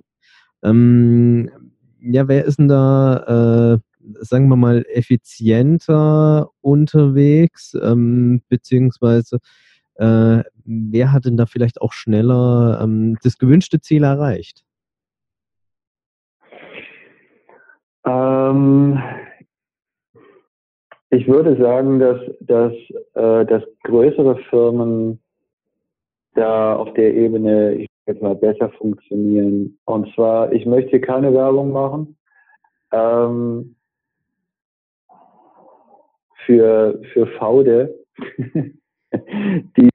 Mhm. 0.63 1.51
Ähm, 1.51 1.51
ja, 2.01 2.29
wer 2.29 2.45
ist 2.45 2.59
denn 2.59 2.69
da, 2.69 3.79
äh, 3.79 3.79
sagen 4.21 4.49
wir 4.49 4.57
mal, 4.57 4.85
effizienter 4.93 6.51
unterwegs, 6.61 7.75
ähm, 7.83 8.43
beziehungsweise 8.49 9.39
äh, 9.95 10.43
wer 10.65 11.13
hat 11.13 11.25
denn 11.25 11.37
da 11.37 11.47
vielleicht 11.47 11.81
auch 11.81 11.93
schneller 11.93 12.81
ähm, 12.83 13.17
das 13.23 13.39
gewünschte 13.39 13.81
Ziel 13.81 14.03
erreicht? 14.05 14.65
Ähm, 18.07 18.99
ich 21.15 21.29
würde 21.29 21.57
sagen, 21.57 22.01
dass, 22.01 22.21
dass, 22.41 22.73
äh, 23.15 23.47
dass 23.47 23.63
größere 23.85 24.37
Firmen 24.51 25.21
da 26.35 26.75
auf 26.77 26.93
der 26.95 27.15
Ebene, 27.15 27.75
ich 27.75 27.89
jetzt 28.07 28.21
mal, 28.21 28.35
besser 28.35 28.71
funktionieren. 28.71 29.79
Und 29.85 30.13
zwar, 30.15 30.53
ich 30.53 30.67
möchte 30.67 30.91
hier 30.91 31.01
keine 31.01 31.33
Werbung 31.33 31.71
machen 31.73 32.17
ähm, 32.93 33.77
für, 36.45 37.01
für 37.13 37.27
Faude. 37.39 37.95
Die, 39.77 39.91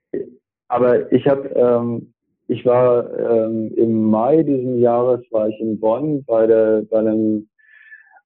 aber 0.68 1.12
ich 1.12 1.26
habe, 1.28 1.48
ähm, 1.50 2.14
ich 2.48 2.64
war 2.64 3.18
ähm, 3.18 3.72
im 3.76 4.10
Mai 4.10 4.42
diesen 4.42 4.78
Jahres 4.80 5.20
war 5.30 5.48
ich 5.48 5.60
in 5.60 5.78
Bonn 5.78 6.24
bei 6.24 6.46
der 6.46 6.82
bei 6.90 6.98
einem 6.98 7.48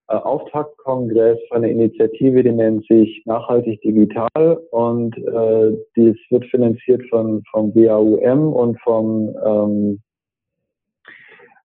äh, 0.09 0.17
Auftaktkongress 0.17 1.39
von 1.49 1.59
einer 1.59 1.69
Initiative, 1.69 2.43
die 2.43 2.53
nennt 2.53 2.87
sich 2.87 3.23
Nachhaltig 3.25 3.81
Digital 3.81 4.59
und 4.71 5.17
äh, 5.17 5.73
dies 5.97 6.17
wird 6.29 6.45
finanziert 6.47 7.03
von 7.09 7.43
vom 7.51 7.73
BAUM 7.73 8.53
und 8.53 8.79
vom 8.83 9.35
ähm, 9.43 10.03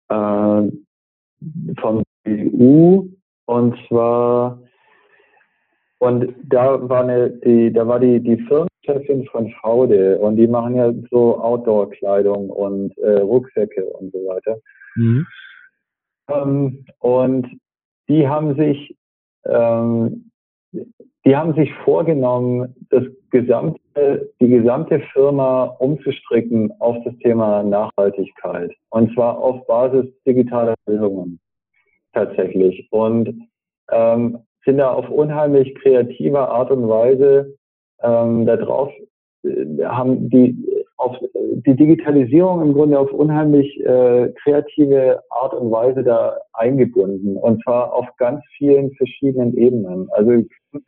äh, 0.08 0.72
vom 1.82 2.04
EU 2.26 3.02
und 3.48 3.76
zwar 3.90 4.62
und 6.00 6.34
da 6.46 6.88
war 6.88 7.04
eine 7.04 7.32
die 7.32 7.74
da 7.74 7.86
war 7.86 8.00
die 8.00 8.22
die 8.22 8.38
Firmenchefin 8.48 9.26
von 9.26 9.52
Faude 9.62 10.20
und 10.20 10.38
die 10.38 10.48
machen 10.48 10.76
ja 10.78 10.94
so 11.10 11.38
Outdoor-Kleidung 11.38 12.50
und 12.50 12.98
äh, 13.00 13.20
Rucksäcke 13.20 13.84
und 13.86 14.14
so 14.14 14.20
weiter. 14.20 14.58
Mhm. 14.96 15.28
Ähm, 16.30 16.86
und 17.00 17.60
die 18.12 18.28
haben 18.28 18.56
sich, 18.56 18.96
ähm, 19.46 20.32
die 21.26 21.36
haben 21.36 21.56
sich 21.56 21.74
vorgenommen, 21.86 22.76
das 22.90 23.04
gesamte, 23.30 24.34
die 24.42 24.50
gesamte 24.50 25.00
Firma 25.14 25.64
umzustricken 25.80 26.74
auf 26.80 26.98
das 27.06 27.16
Thema 27.20 27.64
Nachhaltigkeit. 27.64 28.72
Und 28.90 29.14
zwar 29.14 29.38
auf 29.38 29.66
Basis 29.66 30.08
digitaler 30.28 30.76
Lösungen 30.86 31.40
tatsächlich. 32.14 32.86
Und 32.92 33.48
ähm, 33.92 34.40
sind 34.66 34.78
da 34.78 34.92
auf 34.92 35.10
unheimlich 35.10 35.74
kreative 35.76 36.40
Art 36.40 36.70
und 36.70 36.90
Weise 36.90 37.56
ähm, 38.04 38.46
darauf, 38.46 38.92
äh, 39.44 39.86
haben 39.86 40.30
die 40.30 40.81
auf 41.02 41.18
die 41.66 41.76
Digitalisierung 41.76 42.62
im 42.62 42.74
Grunde 42.74 43.00
auf 43.00 43.12
unheimlich 43.12 43.80
äh, 43.80 44.32
kreative 44.44 45.22
Art 45.32 45.54
und 45.56 45.72
Weise 45.72 46.04
da 46.04 46.38
eingebunden 46.54 47.38
und 47.38 47.64
zwar 47.64 47.92
auf 47.94 48.06
ganz 48.18 48.44
vielen 48.56 48.94
verschiedenen 48.94 49.58
Ebenen. 49.58 50.10
Also 50.12 50.32
ich 50.32 50.48
kann 50.72 50.84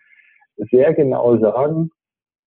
sehr 0.71 0.93
genau 0.93 1.37
sagen, 1.39 1.89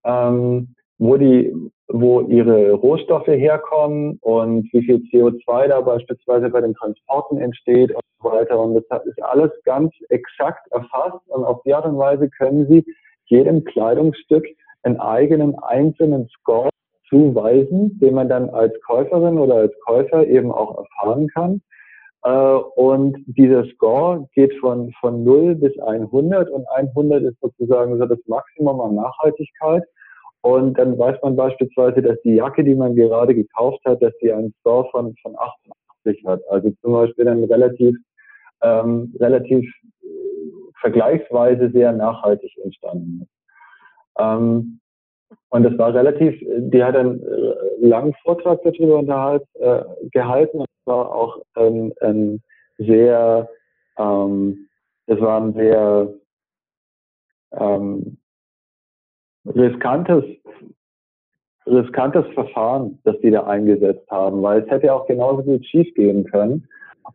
ähm, 0.05 0.75
wo 0.97 1.17
die, 1.17 1.53
wo 1.89 2.21
ihre 2.21 2.71
Rohstoffe 2.71 3.27
herkommen 3.27 4.17
und 4.21 4.71
wie 4.71 4.85
viel 4.85 5.03
CO2 5.11 5.67
da 5.67 5.81
beispielsweise 5.81 6.49
bei 6.49 6.61
den 6.61 6.73
Transporten 6.73 7.37
entsteht 7.37 7.93
und 7.93 8.01
so 8.23 8.31
weiter. 8.31 8.59
Und 8.59 8.81
das 8.89 9.05
ist 9.05 9.21
alles 9.21 9.51
ganz 9.65 9.93
exakt 10.07 10.71
erfasst 10.71 11.19
und 11.27 11.43
auf 11.43 11.61
die 11.63 11.73
Art 11.73 11.85
und 11.85 11.97
Weise 11.97 12.29
können 12.29 12.65
sie 12.69 12.85
jedem 13.25 13.65
Kleidungsstück 13.65 14.45
einen 14.83 15.01
eigenen 15.01 15.59
einzelnen 15.59 16.29
Score 16.29 16.69
zuweisen, 17.09 17.99
den 17.99 18.15
man 18.15 18.29
dann 18.29 18.49
als 18.49 18.73
Käuferin 18.81 19.37
oder 19.37 19.55
als 19.55 19.73
Käufer 19.85 20.25
eben 20.27 20.51
auch 20.51 20.77
erfahren 20.77 21.27
kann. 21.27 21.61
Äh, 22.23 22.29
und 22.29 23.17
dieser 23.27 23.65
Score 23.65 24.27
geht 24.33 24.53
von, 24.59 24.91
von 24.99 25.23
0 25.23 25.55
bis 25.55 25.77
100 25.79 26.49
und 26.49 26.65
100 26.69 27.23
ist 27.23 27.39
sozusagen 27.41 27.97
so 27.97 28.05
das 28.05 28.19
Maximum 28.27 28.81
an 28.81 28.95
Nachhaltigkeit. 28.95 29.83
Und 30.41 30.77
dann 30.77 30.97
weiß 30.97 31.17
man 31.23 31.35
beispielsweise, 31.35 32.01
dass 32.01 32.21
die 32.21 32.35
Jacke, 32.35 32.63
die 32.63 32.75
man 32.75 32.95
gerade 32.95 33.33
gekauft 33.33 33.81
hat, 33.85 34.01
dass 34.01 34.13
die 34.21 34.31
einen 34.31 34.53
Score 34.59 34.87
von, 34.91 35.15
von 35.21 35.35
88 36.03 36.25
hat. 36.25 36.41
Also 36.49 36.71
zum 36.81 36.93
Beispiel 36.93 37.25
dann 37.25 37.43
relativ, 37.43 37.95
ähm, 38.61 39.13
relativ 39.19 39.65
äh, 40.01 40.07
vergleichsweise 40.79 41.69
sehr 41.71 41.91
nachhaltig 41.91 42.51
entstanden 42.63 43.23
ist. 43.23 43.31
Ähm, 44.19 44.79
und 45.49 45.63
das 45.63 45.77
war 45.77 45.93
relativ, 45.93 46.35
die 46.41 46.83
hat 46.83 46.95
einen 46.95 47.21
äh, 47.21 47.87
langen 47.87 48.13
Vortrag 48.23 48.61
darüber 48.63 48.99
unterhalt, 48.99 49.43
äh, 49.55 49.83
gehalten. 50.11 50.59
Und 50.59 50.67
war 50.85 51.13
auch 51.13 51.41
ein, 51.55 51.93
ein 52.01 52.41
sehr, 52.77 53.49
ähm, 53.97 54.67
das 55.05 55.19
war 55.21 55.41
ein 55.41 55.53
sehr 55.53 56.13
ähm, 57.53 58.17
riskantes, 59.45 60.23
riskantes 61.65 62.25
Verfahren, 62.33 62.99
das 63.03 63.17
die 63.19 63.31
da 63.31 63.45
eingesetzt 63.45 64.09
haben, 64.09 64.41
weil 64.41 64.63
es 64.63 64.69
hätte 64.69 64.93
auch 64.93 65.07
genauso 65.07 65.43
gut 65.43 65.65
schief 65.65 65.93
gehen 65.95 66.25
können. 66.25 66.67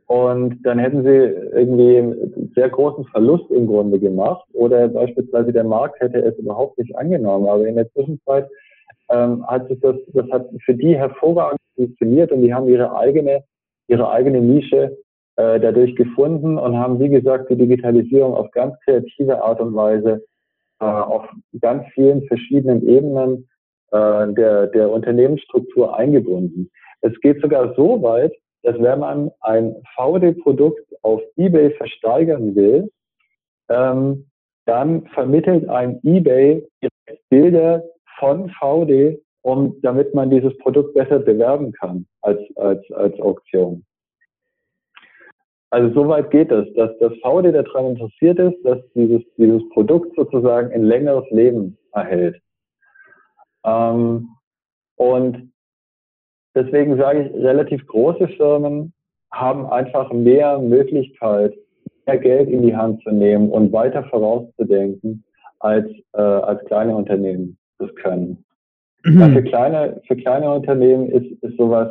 Und 0.07 0.59
dann 0.65 0.79
hätten 0.79 1.03
sie 1.03 1.11
irgendwie 1.11 1.99
einen 1.99 2.53
sehr 2.55 2.69
großen 2.69 3.05
Verlust 3.07 3.51
im 3.51 3.67
Grunde 3.67 3.99
gemacht 3.99 4.47
oder 4.53 4.89
beispielsweise 4.89 5.53
der 5.53 5.65
Markt 5.65 6.01
hätte 6.01 6.19
es 6.23 6.37
überhaupt 6.39 6.79
nicht 6.79 6.97
angenommen. 6.97 7.47
Aber 7.47 7.67
in 7.67 7.77
der 7.77 7.91
Zwischenzeit 7.93 8.49
ähm, 9.11 9.47
hat 9.47 9.69
sich 9.69 9.81
das, 9.81 9.97
das 10.15 10.31
hat 10.31 10.49
für 10.65 10.75
die 10.75 10.97
hervorragend 10.97 11.61
funktioniert 11.77 12.33
und 12.33 12.43
die 12.43 12.53
haben 12.53 12.69
ihre 12.69 12.95
eigene, 12.97 13.45
ihre 13.89 14.11
eigene 14.11 14.41
Nische 14.41 14.97
äh, 15.37 15.59
dadurch 15.61 15.95
gefunden 15.97 16.59
und 16.59 16.77
haben, 16.77 17.01
wie 17.01 17.09
gesagt, 17.09 17.51
die 17.51 17.57
Digitalisierung 17.57 18.35
auf 18.35 18.51
ganz 18.51 18.75
kreative 18.85 19.43
Art 19.43 19.61
und 19.61 19.75
Weise 19.75 20.23
äh, 20.81 20.85
auf 20.85 21.25
ganz 21.61 21.85
vielen 21.95 22.27
verschiedenen 22.27 22.87
Ebenen 22.87 23.49
äh, 23.93 24.33
der, 24.33 24.67
der 24.69 24.91
Unternehmensstruktur 24.91 25.97
eingebunden. 25.97 26.71
Es 27.01 27.19
geht 27.21 27.41
sogar 27.41 27.75
so 27.75 28.03
weit, 28.03 28.33
dass 28.63 28.81
wenn 28.81 28.99
man 29.01 29.31
ein 29.41 29.75
VD-Produkt 29.97 30.87
auf 31.03 31.21
eBay 31.37 31.73
versteigern 31.73 32.55
will, 32.55 32.91
ähm, 33.69 34.27
dann 34.67 35.07
vermittelt 35.09 35.69
ein 35.69 36.01
eBay 36.05 36.67
Bilder 37.29 37.83
von 38.19 38.51
VD, 38.51 39.21
um, 39.43 39.81
damit 39.83 40.15
man 40.15 40.31
dieses 40.31 40.57
Produkt 40.59 40.95
besser 40.95 41.19
bewerben 41.19 41.73
kann 41.73 42.07
als, 42.21 42.41
als, 42.57 42.89
als 42.93 43.19
Auktion. 43.21 43.85
Also 45.71 45.93
soweit 45.95 46.31
geht 46.31 46.53
es, 46.53 46.73
dass 46.75 46.91
das 46.99 47.13
VD 47.23 47.51
daran 47.53 47.87
interessiert 47.87 48.39
ist, 48.39 48.63
dass 48.63 48.79
dieses, 48.95 49.23
dieses 49.39 49.67
Produkt 49.71 50.15
sozusagen 50.15 50.71
ein 50.73 50.85
längeres 50.85 51.29
Leben 51.31 51.79
erhält. 51.93 52.41
Ähm, 53.65 54.29
und 54.97 55.52
Deswegen 56.55 56.97
sage 56.97 57.23
ich, 57.23 57.35
relativ 57.43 57.87
große 57.87 58.29
Firmen 58.29 58.93
haben 59.33 59.67
einfach 59.67 60.13
mehr 60.13 60.59
Möglichkeit, 60.59 61.55
mehr 62.07 62.19
Geld 62.19 62.49
in 62.49 62.63
die 62.63 62.77
Hand 62.77 63.03
zu 63.03 63.11
nehmen 63.11 63.51
und 63.51 63.73
weiter 63.73 64.05
vorauszudenken, 64.05 65.25
als, 65.61 65.89
äh, 66.13 66.21
als 66.21 66.65
kleine 66.67 66.95
Unternehmen 66.95 67.57
das 67.79 67.95
können. 67.95 68.45
Mhm. 69.05 69.33
Für, 69.33 69.43
kleine, 69.43 70.01
für 70.07 70.17
kleine 70.17 70.53
Unternehmen 70.53 71.11
ist, 71.11 71.43
ist 71.43 71.57
sowas 71.57 71.89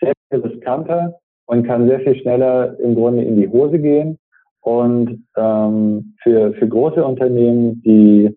sehr 0.00 0.12
viel 0.30 0.40
riskanter 0.40 1.18
und 1.46 1.66
kann 1.66 1.88
sehr 1.88 2.00
viel 2.00 2.16
schneller 2.16 2.78
im 2.80 2.94
Grunde 2.94 3.22
in 3.22 3.36
die 3.36 3.48
Hose 3.48 3.78
gehen. 3.78 4.18
Und 4.62 5.26
ähm, 5.36 6.14
für, 6.22 6.52
für 6.54 6.68
große 6.68 7.04
Unternehmen, 7.04 7.82
die 7.82 8.36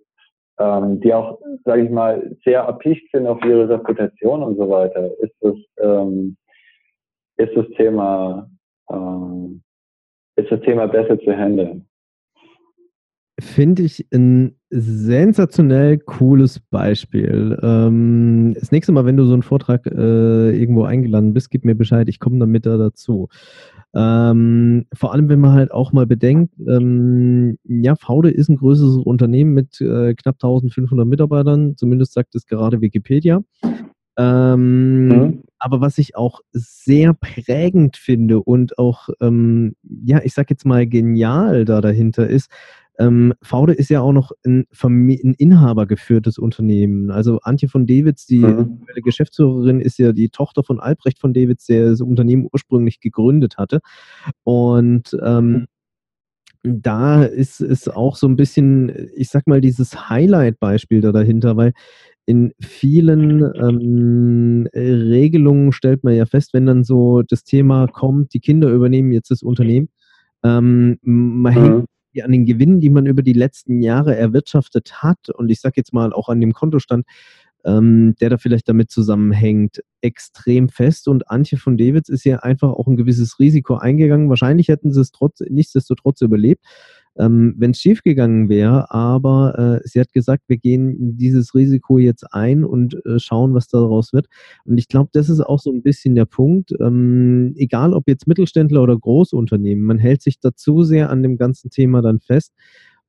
ähm, 0.59 0.99
die 1.01 1.13
auch, 1.13 1.39
sage 1.65 1.83
ich 1.83 1.89
mal, 1.89 2.35
sehr 2.43 2.61
erpicht 2.61 3.09
sind 3.11 3.27
auf 3.27 3.43
ihre 3.43 3.69
Reputation 3.69 4.43
und 4.43 4.57
so 4.57 4.69
weiter, 4.69 5.11
ist 5.19 5.35
das, 5.41 5.55
ähm, 5.79 6.37
ist 7.37 7.55
das 7.55 7.65
Thema, 7.75 8.49
ähm, 8.91 9.61
ist 10.35 10.51
das 10.51 10.61
Thema 10.61 10.87
besser 10.87 11.19
zu 11.19 11.35
handeln. 11.35 11.85
Finde 13.39 13.81
ich 13.81 14.07
ein 14.13 14.55
sensationell 14.69 15.97
cooles 15.97 16.59
Beispiel. 16.59 17.57
Ähm, 17.63 18.53
das 18.53 18.71
nächste 18.71 18.91
Mal, 18.91 19.05
wenn 19.05 19.17
du 19.17 19.25
so 19.25 19.33
einen 19.33 19.41
Vortrag 19.41 19.87
äh, 19.87 20.51
irgendwo 20.51 20.83
eingeladen 20.83 21.33
bist, 21.33 21.49
gib 21.49 21.65
mir 21.65 21.73
Bescheid, 21.73 22.07
ich 22.09 22.19
komme 22.19 22.37
dann 22.37 22.51
mit 22.51 22.67
da 22.67 22.77
dazu. 22.77 23.29
Ähm, 23.95 24.85
vor 24.93 25.13
allem, 25.13 25.29
wenn 25.29 25.39
man 25.39 25.51
halt 25.51 25.71
auch 25.71 25.93
mal 25.93 26.07
bedenkt, 26.07 26.55
ähm, 26.67 27.57
ja, 27.63 27.95
Faude 27.95 28.31
ist 28.31 28.49
ein 28.49 28.57
größeres 28.57 28.97
Unternehmen 28.97 29.53
mit 29.53 29.79
äh, 29.81 30.15
knapp 30.15 30.35
1500 30.35 31.05
Mitarbeitern, 31.05 31.77
zumindest 31.77 32.13
sagt 32.13 32.33
es 32.35 32.47
gerade 32.47 32.81
Wikipedia. 32.81 33.41
Ähm, 34.17 35.07
mhm. 35.07 35.43
Aber 35.59 35.81
was 35.81 35.97
ich 35.97 36.15
auch 36.15 36.41
sehr 36.51 37.13
prägend 37.13 37.97
finde 37.97 38.41
und 38.41 38.77
auch, 38.77 39.09
ähm, 39.21 39.75
ja, 39.83 40.21
ich 40.23 40.33
sag 40.33 40.49
jetzt 40.49 40.65
mal 40.65 40.85
genial 40.87 41.65
da 41.65 41.81
dahinter 41.81 42.27
ist, 42.27 42.51
ähm, 42.99 43.33
Faude 43.41 43.73
ist 43.73 43.89
ja 43.89 44.01
auch 44.01 44.11
noch 44.11 44.31
ein, 44.45 44.65
ein 44.83 45.33
inhabergeführtes 45.33 46.37
Unternehmen. 46.37 47.09
Also 47.09 47.39
Antje 47.41 47.67
von 47.67 47.85
Dewitz, 47.87 48.25
die 48.25 48.39
mhm. 48.39 48.85
Geschäftsführerin, 49.03 49.79
ist 49.79 49.97
ja 49.97 50.11
die 50.11 50.29
Tochter 50.29 50.63
von 50.63 50.79
Albrecht 50.79 51.19
von 51.19 51.33
Dewitz, 51.33 51.65
der 51.65 51.89
das 51.89 52.01
Unternehmen 52.01 52.47
ursprünglich 52.51 52.99
gegründet 52.99 53.57
hatte. 53.57 53.79
Und 54.43 55.17
ähm, 55.23 55.65
da 56.63 57.23
ist 57.23 57.61
es 57.61 57.89
auch 57.89 58.15
so 58.15 58.27
ein 58.27 58.35
bisschen, 58.35 59.09
ich 59.15 59.29
sag 59.29 59.47
mal, 59.47 59.59
dieses 59.59 60.09
Highlight-Beispiel 60.09 61.01
da 61.01 61.11
dahinter, 61.11 61.57
weil 61.57 61.73
in 62.25 62.53
vielen 62.61 63.41
ähm, 63.55 64.67
Regelungen 64.73 65.73
stellt 65.73 66.05
man 66.05 66.15
ja 66.15 66.25
fest, 66.25 66.53
wenn 66.53 66.65
dann 66.65 66.83
so 66.85 67.21
das 67.21 67.43
Thema 67.43 67.87
kommt, 67.87 68.33
die 68.33 68.39
Kinder 68.39 68.69
übernehmen 68.69 69.11
jetzt 69.11 69.29
das 69.29 69.43
Unternehmen, 69.43 69.89
ähm, 70.43 70.99
man 71.01 71.53
mhm. 71.53 71.57
hängt 71.57 71.85
an 72.21 72.31
den 72.31 72.45
Gewinnen, 72.45 72.79
die 72.79 72.89
man 72.89 73.05
über 73.05 73.23
die 73.23 73.33
letzten 73.33 73.81
Jahre 73.81 74.15
erwirtschaftet 74.15 75.01
hat, 75.01 75.29
und 75.29 75.49
ich 75.49 75.61
sage 75.61 75.75
jetzt 75.77 75.93
mal 75.93 76.13
auch 76.13 76.29
an 76.29 76.41
dem 76.41 76.53
Kontostand, 76.53 77.05
ähm, 77.65 78.15
der 78.19 78.29
da 78.29 78.37
vielleicht 78.37 78.67
damit 78.67 78.91
zusammenhängt, 78.91 79.81
extrem 80.01 80.69
fest. 80.69 81.07
Und 81.07 81.29
Antje 81.29 81.57
von 81.57 81.77
Dewitz 81.77 82.09
ist 82.09 82.25
ja 82.25 82.39
einfach 82.39 82.69
auch 82.69 82.87
ein 82.87 82.97
gewisses 82.97 83.39
Risiko 83.39 83.75
eingegangen. 83.75 84.29
Wahrscheinlich 84.29 84.67
hätten 84.67 84.91
sie 84.91 85.01
es 85.01 85.11
trotz, 85.11 85.39
nichtsdestotrotz 85.49 86.21
überlebt 86.21 86.65
ähm, 87.17 87.55
wenn 87.57 87.71
es 87.71 87.79
schiefgegangen 87.79 88.49
wäre. 88.49 88.91
Aber 88.91 89.81
äh, 89.83 89.87
sie 89.87 89.99
hat 89.99 90.13
gesagt, 90.13 90.43
wir 90.47 90.57
gehen 90.57 91.17
dieses 91.17 91.55
Risiko 91.55 91.97
jetzt 91.97 92.33
ein 92.33 92.63
und 92.63 92.95
äh, 93.05 93.19
schauen, 93.19 93.53
was 93.53 93.67
daraus 93.67 94.13
wird. 94.13 94.27
Und 94.65 94.77
ich 94.77 94.87
glaube, 94.87 95.09
das 95.13 95.29
ist 95.29 95.41
auch 95.41 95.59
so 95.59 95.71
ein 95.71 95.83
bisschen 95.83 96.15
der 96.15 96.25
Punkt. 96.25 96.73
Ähm, 96.79 97.53
egal 97.57 97.93
ob 97.93 98.07
jetzt 98.07 98.27
Mittelständler 98.27 98.83
oder 98.83 98.97
Großunternehmen, 98.97 99.85
man 99.85 99.99
hält 99.99 100.21
sich 100.21 100.39
da 100.39 100.55
zu 100.55 100.83
sehr 100.83 101.09
an 101.09 101.23
dem 101.23 101.37
ganzen 101.37 101.69
Thema 101.69 102.01
dann 102.01 102.19
fest 102.19 102.53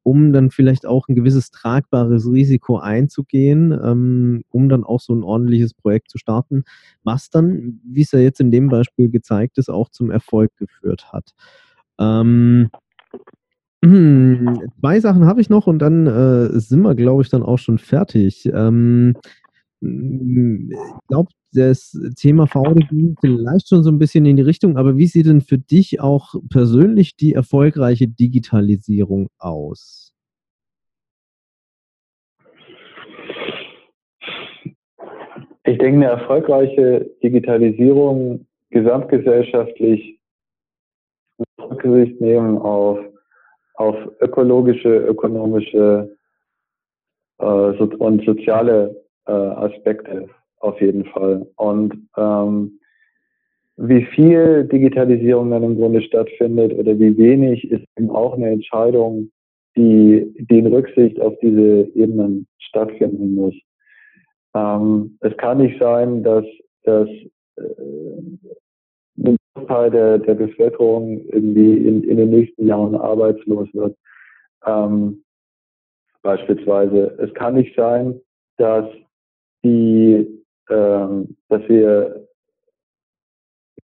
um 0.05 0.33
dann 0.33 0.51
vielleicht 0.51 0.87
auch 0.87 1.09
ein 1.09 1.15
gewisses 1.15 1.51
tragbares 1.51 2.31
Risiko 2.31 2.79
einzugehen, 2.79 3.73
ähm, 3.73 4.45
um 4.51 4.69
dann 4.69 4.85
auch 4.85 5.01
so 5.01 5.15
ein 5.15 5.25
ordentliches 5.25 5.73
Projekt 5.75 6.11
zu 6.11 6.19
starten, 6.19 6.65
was 7.03 7.31
dann, 7.31 7.81
wie 7.85 8.03
es 8.03 8.13
ja 8.13 8.21
jetzt 8.21 8.39
in 8.39 8.51
dem 8.51 8.69
Beispiel 8.69 9.11
gezeigt 9.11 9.59
ist, 9.59 9.71
auch 9.71 9.89
zum 9.89 10.11
Erfolg 10.11 10.53
geführt 10.59 11.11
hat. 11.13 11.33
Ähm, 11.99 12.71
hm, 13.85 14.63
zwei 14.81 14.99
Sachen 15.01 15.27
habe 15.27 15.43
ich 15.43 15.51
noch 15.51 15.67
und 15.67 15.79
dann 15.79 16.07
äh, 16.07 16.59
sind 16.59 16.81
wir, 16.81 16.95
glaube 16.95 17.23
ich, 17.23 17.29
dann 17.29 17.43
auch 17.43 17.59
schon 17.59 17.79
fertig. 17.79 18.51
Ähm, 18.55 19.15
ich 19.83 21.09
glaube, 21.09 21.29
das 21.53 21.93
Thema 22.17 22.47
VD 22.47 22.89
ging 22.89 23.15
vielleicht 23.21 23.69
schon 23.69 23.83
so 23.83 23.91
ein 23.91 23.99
bisschen 23.99 24.25
in 24.25 24.37
die 24.37 24.43
Richtung, 24.43 24.79
aber 24.79 24.97
wie 24.97 25.07
sieht 25.07 25.27
denn 25.27 25.43
für 25.43 25.59
dich 25.59 26.01
auch 26.01 26.35
persönlich 26.51 27.17
die 27.17 27.35
erfolgreiche 27.35 28.09
Digitalisierung 28.09 29.29
aus? 29.39 30.15
Ich 35.67 35.79
denke, 35.79 35.97
eine 35.97 36.07
erfolgreiche 36.07 37.11
Digitalisierung 37.23 38.47
gesamtgesellschaftlich 38.71 40.19
Rücksicht 41.59 42.21
nehmen 42.21 42.59
auf 42.59 42.99
auf 43.75 43.97
ökologische, 44.21 44.97
ökonomische 44.97 46.17
äh, 47.39 47.45
und 47.45 48.25
soziale 48.25 49.05
äh, 49.27 49.33
Aspekte 49.33 50.29
auf 50.61 50.81
jeden 50.81 51.05
Fall. 51.07 51.47
Und 51.57 51.95
ähm, 52.17 52.79
wie 53.77 54.05
viel 54.05 54.65
Digitalisierung 54.65 55.51
dann 55.51 55.65
im 55.65 55.77
Grunde 55.77 56.03
stattfindet 56.03 56.73
oder 56.75 56.99
wie 56.99 57.17
wenig, 57.17 57.71
ist 57.71 57.85
eben 57.99 58.11
auch 58.11 58.35
eine 58.35 58.51
Entscheidung, 58.51 59.31
die, 59.77 60.33
die 60.49 60.59
in 60.59 60.69
Rücksicht 60.69 61.21
auf 61.21 61.35
diese 61.43 61.91
Ebenen 61.95 62.47
stattfinden 62.59 63.35
muss. 63.35 63.55
Ähm, 64.55 65.19
es 65.21 65.37
kann 65.37 65.59
nicht 65.59 65.81
sein, 65.81 66.23
dass, 66.23 66.45
dass 66.85 67.09
äh, 67.57 67.65
Großteil 69.55 69.91
der, 69.91 70.19
der 70.19 70.35
Bevölkerung 70.35 71.21
irgendwie 71.29 71.87
in, 71.87 72.03
in 72.05 72.17
den 72.17 72.31
nächsten 72.31 72.67
Jahren 72.67 72.95
arbeitslos 72.97 73.69
wird. 73.73 73.97
Ähm, 74.67 75.23
beispielsweise. 76.23 77.17
Es 77.19 77.33
kann 77.35 77.55
nicht 77.55 77.77
sein, 77.77 78.21
dass 78.57 78.87
die, 79.63 80.27
ähm, 80.71 81.37
dass 81.49 81.69
wir 81.69 82.27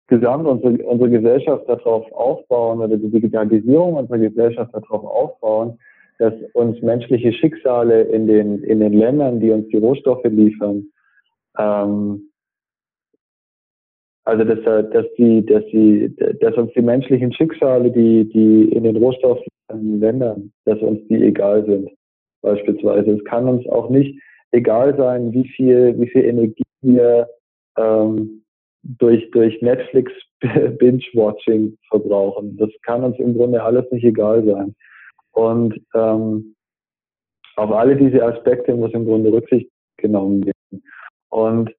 gesamt 0.07 0.47
unsere, 0.47 0.85
unsere 0.85 1.11
Gesellschaft 1.11 1.69
darauf 1.69 2.11
aufbauen 2.13 2.81
oder 2.81 2.97
die 2.97 3.11
Digitalisierung 3.11 3.95
unserer 3.95 4.19
Gesellschaft 4.19 4.73
darauf 4.73 5.05
aufbauen, 5.05 5.79
dass 6.19 6.33
uns 6.55 6.81
menschliche 6.81 7.33
Schicksale 7.33 8.03
in 8.03 8.27
den, 8.27 8.63
in 8.63 8.81
den 8.81 8.93
Ländern, 8.93 9.41
die 9.41 9.51
uns 9.51 9.69
die 9.69 9.79
Rohstoffe 9.79 10.25
liefern, 10.25 10.87
ähm, 11.59 12.26
also 14.27 14.43
dass, 14.43 14.63
dass 14.91 15.07
die, 15.17 15.47
dass 15.47 15.65
die, 15.67 16.15
dass 16.41 16.57
uns 16.57 16.73
die 16.75 16.83
menschlichen 16.83 17.33
Schicksale, 17.33 17.93
die, 17.93 18.29
die 18.29 18.73
in 18.73 18.83
den 18.83 18.97
Rohstoffländern, 18.97 20.53
dass 20.65 20.81
uns 20.81 21.01
die 21.09 21.23
egal 21.23 21.65
sind. 21.65 21.91
Beispielsweise. 22.43 23.13
Es 23.13 23.25
kann 23.25 23.49
uns 23.49 23.67
auch 23.69 23.89
nicht 23.89 24.21
egal 24.51 24.97
sein, 24.97 25.33
wie 25.33 25.47
viel, 25.49 25.99
wie 25.99 26.09
viel 26.09 26.25
Energie 26.25 26.65
wir 26.83 27.29
ähm, 27.79 28.43
durch, 28.83 29.31
durch 29.31 29.63
Netflix 29.63 30.13
Binge-Watching 30.41 31.79
verbrauchen. 31.89 32.57
Das 32.57 32.71
kann 32.83 33.05
uns 33.05 33.19
im 33.21 33.37
Grunde 33.37 33.63
alles 33.63 33.89
nicht 33.93 34.05
egal 34.05 34.45
sein. 34.45 34.75
Und 35.33 35.81
ähm, 35.95 36.57
auf 37.55 37.71
alle 37.71 37.95
diese 37.95 38.25
Aspekte 38.25 38.75
muss 38.75 38.93
im 38.93 39.05
Grunde 39.05 39.33
Rücksicht 39.33 39.71
genommen 39.99 40.45
werden. 40.47 40.83
Und 41.29 41.71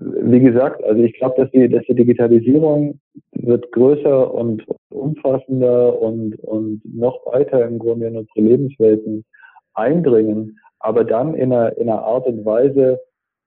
wie 0.00 0.40
gesagt, 0.40 0.82
also 0.84 1.02
ich 1.02 1.14
glaube, 1.14 1.42
dass 1.42 1.50
die, 1.50 1.68
dass 1.68 1.84
die 1.86 1.94
Digitalisierung 1.94 3.00
wird 3.32 3.70
größer 3.72 4.32
und 4.32 4.64
umfassender 4.90 6.00
und, 6.00 6.36
und 6.40 6.82
noch 6.84 7.26
weiter 7.26 7.66
im 7.66 7.78
Grunde 7.78 8.06
in 8.08 8.16
unsere 8.16 8.40
Lebenswelten 8.40 9.24
eindringen, 9.74 10.58
aber 10.80 11.04
dann 11.04 11.34
in 11.34 11.52
einer, 11.52 11.76
in 11.76 11.88
einer 11.88 12.02
Art 12.02 12.26
und 12.26 12.44
Weise, 12.44 13.00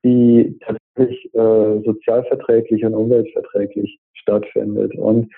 die 0.03 0.57
tatsächlich 0.59 1.33
äh, 1.33 1.81
sozialverträglich 1.85 2.83
und 2.85 2.95
umweltverträglich 2.95 3.99
stattfindet. 4.13 4.95
Und 4.95 5.31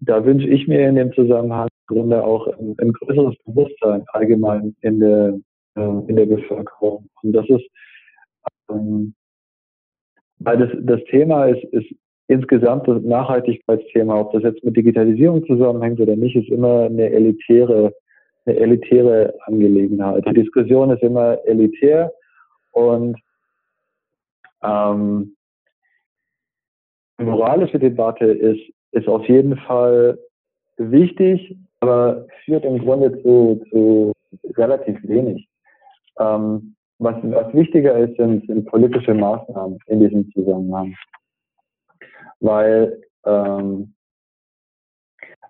da 0.00 0.24
wünsche 0.24 0.48
ich 0.48 0.68
mir 0.68 0.88
in 0.88 0.94
dem 0.94 1.12
Zusammenhang 1.12 1.68
im 1.88 1.96
Grunde 1.96 2.22
auch 2.24 2.46
ein, 2.46 2.74
ein 2.78 2.92
größeres 2.92 3.36
Bewusstsein 3.44 4.04
allgemein 4.12 4.76
in 4.82 5.00
der, 5.00 5.38
äh, 5.76 6.08
in 6.08 6.16
der 6.16 6.26
Bevölkerung. 6.26 7.08
Und 7.22 7.32
das 7.32 7.48
ist 7.48 7.68
ähm, 8.70 9.14
weil 10.40 10.58
das, 10.58 10.70
das 10.80 11.02
Thema 11.04 11.46
ist, 11.46 11.64
ist 11.72 11.94
insgesamt 12.28 12.86
das 12.86 13.02
Nachhaltigkeitsthema, 13.02 14.20
ob 14.20 14.32
das 14.32 14.42
jetzt 14.42 14.62
mit 14.64 14.76
Digitalisierung 14.76 15.44
zusammenhängt 15.46 16.00
oder 16.00 16.14
nicht, 16.14 16.36
ist 16.36 16.50
immer 16.50 16.84
eine 16.84 17.10
elitäre, 17.10 17.94
eine 18.44 18.56
elitäre 18.56 19.34
Angelegenheit. 19.46 20.24
Die 20.26 20.34
Diskussion 20.34 20.90
ist 20.90 21.02
immer 21.02 21.38
elitär 21.46 22.12
und 22.72 23.18
ähm, 24.62 25.34
die 27.18 27.24
moralische 27.24 27.78
Debatte 27.78 28.26
ist, 28.26 28.60
ist 28.92 29.08
auf 29.08 29.26
jeden 29.28 29.56
Fall 29.56 30.18
wichtig, 30.76 31.56
aber 31.80 32.26
führt 32.44 32.64
im 32.64 32.78
Grunde 32.78 33.12
zu, 33.22 33.62
zu 33.70 34.12
relativ 34.56 34.96
wenig. 35.02 35.48
Ähm, 36.18 36.74
was, 36.98 37.16
was 37.22 37.54
wichtiger 37.54 37.96
ist, 37.96 38.16
sind, 38.16 38.46
sind 38.46 38.66
politische 38.66 39.14
Maßnahmen 39.14 39.78
in 39.86 40.00
diesem 40.00 40.30
Zusammenhang. 40.32 40.94
Weil 42.40 43.00
ähm, 43.24 43.94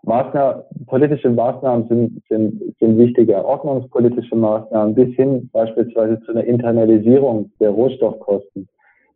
Maßnahmen, 0.02 0.62
politische 0.86 1.30
Maßnahmen 1.30 1.88
sind, 1.88 2.22
sind, 2.28 2.76
sind 2.78 2.98
wichtiger. 2.98 3.44
Ordnungspolitische 3.44 4.36
Maßnahmen 4.36 4.94
bis 4.94 5.14
hin 5.16 5.50
beispielsweise 5.52 6.20
zu 6.22 6.32
einer 6.32 6.44
Internalisierung 6.44 7.50
der 7.60 7.70
Rohstoffkosten 7.70 8.68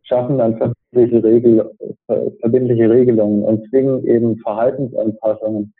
schaffen 0.03 0.37
dann 0.37 0.57
verbindliche, 0.57 1.23
Regel, 1.23 1.71
verbindliche 2.41 2.89
Regelungen 2.89 3.43
und 3.43 3.67
zwingen 3.69 4.05
eben 4.05 4.37
Verhaltensanpassungen 4.37 5.73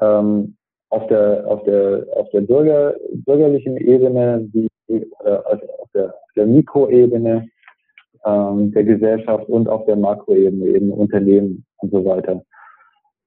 ähm, 0.00 0.56
auf 0.90 1.06
der, 1.08 1.44
auf 1.46 1.64
der, 1.64 2.06
auf 2.14 2.30
der 2.30 2.42
Bürger, 2.42 2.94
bürgerlichen 3.12 3.76
Ebene, 3.76 4.48
wie, 4.52 4.68
also 4.88 5.66
auf 5.78 5.90
der, 5.94 6.14
der 6.36 6.46
Mikroebene 6.46 7.48
ähm, 8.24 8.72
der 8.72 8.84
Gesellschaft 8.84 9.48
und 9.48 9.68
auf 9.68 9.84
der 9.86 9.96
Makroebene, 9.96 10.66
eben 10.66 10.90
Unternehmen 10.90 11.64
und 11.78 11.92
so 11.92 12.04
weiter. 12.04 12.42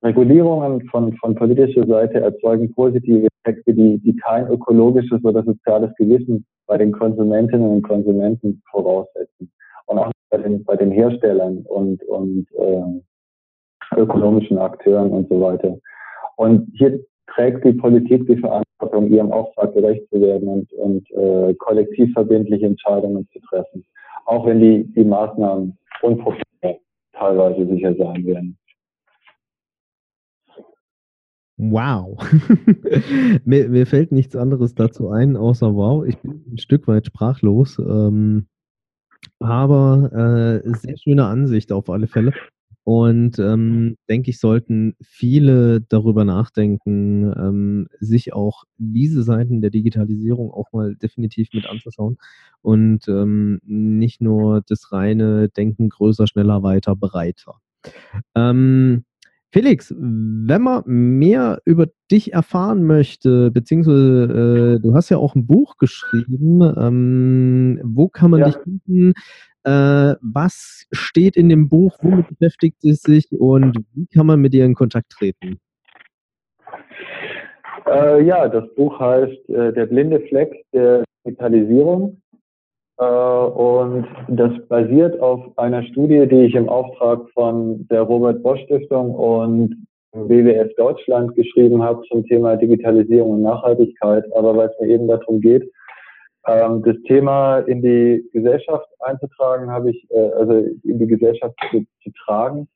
Regulierungen 0.03 0.87
von, 0.89 1.13
von 1.17 1.35
politischer 1.35 1.85
Seite 1.85 2.19
erzeugen 2.19 2.73
positive 2.73 3.27
Effekte, 3.43 3.73
die, 3.73 3.97
die 3.99 4.15
kein 4.15 4.47
ökologisches 4.47 5.23
oder 5.23 5.43
soziales 5.43 5.93
Gewissen 5.97 6.45
bei 6.67 6.77
den 6.77 6.91
Konsumentinnen 6.91 7.69
und 7.69 7.81
Konsumenten 7.81 8.61
voraussetzen. 8.71 9.51
Und 9.87 9.97
auch 9.97 10.11
bei 10.29 10.37
den, 10.37 10.63
bei 10.63 10.75
den 10.75 10.91
Herstellern 10.91 11.65
und, 11.65 12.01
und 12.03 12.47
äh, 12.57 13.99
ökonomischen 13.99 14.57
Akteuren 14.57 15.11
und 15.11 15.27
so 15.29 15.41
weiter. 15.41 15.77
Und 16.37 16.71
hier 16.75 16.99
trägt 17.33 17.63
die 17.65 17.73
Politik 17.73 18.27
die 18.27 18.37
Verantwortung, 18.37 19.09
ihrem 19.09 19.31
Auftrag 19.31 19.73
gerecht 19.73 20.07
zu 20.09 20.21
werden 20.21 20.47
und, 20.47 20.71
und 20.73 21.11
äh, 21.11 21.53
kollektiv 21.55 22.11
verbindliche 22.13 22.65
Entscheidungen 22.65 23.27
zu 23.31 23.39
treffen. 23.49 23.85
Auch 24.25 24.45
wenn 24.45 24.59
die, 24.59 24.83
die 24.93 25.03
Maßnahmen 25.03 25.77
unpopulär 26.01 26.79
teilweise 27.13 27.65
sicher 27.67 27.95
sein 27.95 28.25
werden. 28.25 28.57
Wow. 31.57 32.17
mir, 33.45 33.67
mir, 33.67 33.85
fällt 33.85 34.13
nichts 34.13 34.35
anderes 34.35 34.75
dazu 34.75 35.09
ein, 35.09 35.35
außer 35.35 35.75
wow. 35.75 36.05
Ich 36.05 36.17
bin 36.19 36.41
ein 36.53 36.57
Stück 36.57 36.87
weit 36.87 37.07
sprachlos. 37.07 37.77
Ähm, 37.79 38.47
aber 39.39 40.61
äh, 40.63 40.69
sehr 40.73 40.97
schöne 40.97 41.25
Ansicht 41.25 41.73
auf 41.73 41.89
alle 41.89 42.07
Fälle. 42.07 42.33
Und 42.89 43.37
ähm, 43.37 43.97
denke 44.09 44.31
ich, 44.31 44.39
sollten 44.39 44.95
viele 44.99 45.79
darüber 45.79 46.25
nachdenken, 46.25 47.31
ähm, 47.37 47.87
sich 47.99 48.33
auch 48.33 48.63
diese 48.79 49.21
Seiten 49.21 49.61
der 49.61 49.69
Digitalisierung 49.69 50.49
auch 50.49 50.73
mal 50.73 50.95
definitiv 50.95 51.49
mit 51.53 51.67
anzuschauen 51.67 52.17
und 52.63 53.07
ähm, 53.07 53.59
nicht 53.63 54.21
nur 54.21 54.63
das 54.67 54.91
reine 54.91 55.49
Denken 55.49 55.89
größer, 55.89 56.25
schneller, 56.25 56.63
weiter, 56.63 56.95
breiter. 56.95 57.61
Ähm, 58.33 59.03
Felix, 59.51 59.93
wenn 59.95 60.61
man 60.61 60.83
mehr 60.85 61.61
über 61.65 61.87
dich 62.11 62.33
erfahren 62.33 62.85
möchte, 62.85 63.51
beziehungsweise 63.51 64.77
äh, 64.77 64.81
du 64.81 64.95
hast 64.95 65.09
ja 65.09 65.17
auch 65.17 65.35
ein 65.35 65.45
Buch 65.45 65.77
geschrieben, 65.77 66.61
ähm, 66.75 67.79
wo 67.83 68.09
kann 68.09 68.31
man 68.31 68.39
ja. 68.39 68.45
dich 68.47 68.57
finden? 68.57 69.13
Äh, 69.63 70.15
was 70.21 70.85
steht 70.91 71.35
in 71.35 71.49
dem 71.49 71.69
Buch? 71.69 71.97
Womit 72.01 72.27
beschäftigt 72.39 72.83
es 72.85 73.01
sich 73.01 73.27
und 73.31 73.77
wie 73.93 74.07
kann 74.07 74.25
man 74.25 74.39
mit 74.39 74.53
dir 74.53 74.65
in 74.65 74.73
Kontakt 74.73 75.09
treten? 75.11 75.59
Äh, 77.85 78.23
ja, 78.23 78.47
das 78.47 78.63
Buch 78.75 78.99
heißt 78.99 79.49
äh, 79.49 79.73
Der 79.73 79.85
blinde 79.85 80.21
Fleck 80.21 80.65
der 80.73 81.03
Digitalisierung. 81.25 82.21
Äh, 82.99 83.03
und 83.03 84.07
das 84.27 84.51
basiert 84.67 85.19
auf 85.19 85.57
einer 85.57 85.83
Studie, 85.83 86.27
die 86.27 86.45
ich 86.45 86.55
im 86.55 86.69
Auftrag 86.69 87.29
von 87.31 87.87
der 87.87 88.01
Robert 88.01 88.43
Bosch 88.43 88.61
Stiftung 88.65 89.13
und 89.13 89.87
WWF 90.13 90.73
Deutschland 90.75 91.35
geschrieben 91.35 91.83
habe 91.83 92.01
zum 92.09 92.25
Thema 92.25 92.55
Digitalisierung 92.55 93.31
und 93.31 93.41
Nachhaltigkeit. 93.43 94.25
Aber 94.35 94.55
weil 94.55 94.69
es 94.69 94.79
mir 94.79 94.93
eben 94.93 95.07
darum 95.07 95.39
geht, 95.39 95.69
ähm, 96.49 96.83
das 96.83 96.95
Thema 97.07 97.59
in 97.59 97.81
die 97.81 98.27
Gesellschaft 98.33 98.87
einzutragen, 98.99 99.69
habe 99.69 99.91
ich, 99.91 100.07
äh, 100.11 100.31
also 100.33 100.53
in 100.83 100.99
die 100.99 101.07
Gesellschaft 101.07 101.55
zu, 101.71 101.85
zu 102.03 102.11
tragen, 102.25 102.67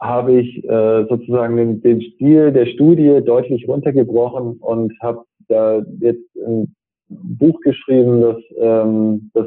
habe 0.00 0.32
ich 0.40 0.64
äh, 0.64 1.06
sozusagen 1.08 1.56
den, 1.56 1.82
den 1.82 2.00
Stil 2.00 2.52
der 2.52 2.66
Studie 2.66 3.20
deutlich 3.24 3.66
runtergebrochen 3.66 4.58
und 4.58 4.92
habe 5.00 5.24
da 5.48 5.82
jetzt 6.00 6.24
ein 6.36 6.74
Buch 7.08 7.58
geschrieben, 7.60 8.20
das, 8.20 8.36
ähm, 8.58 9.30
das 9.34 9.46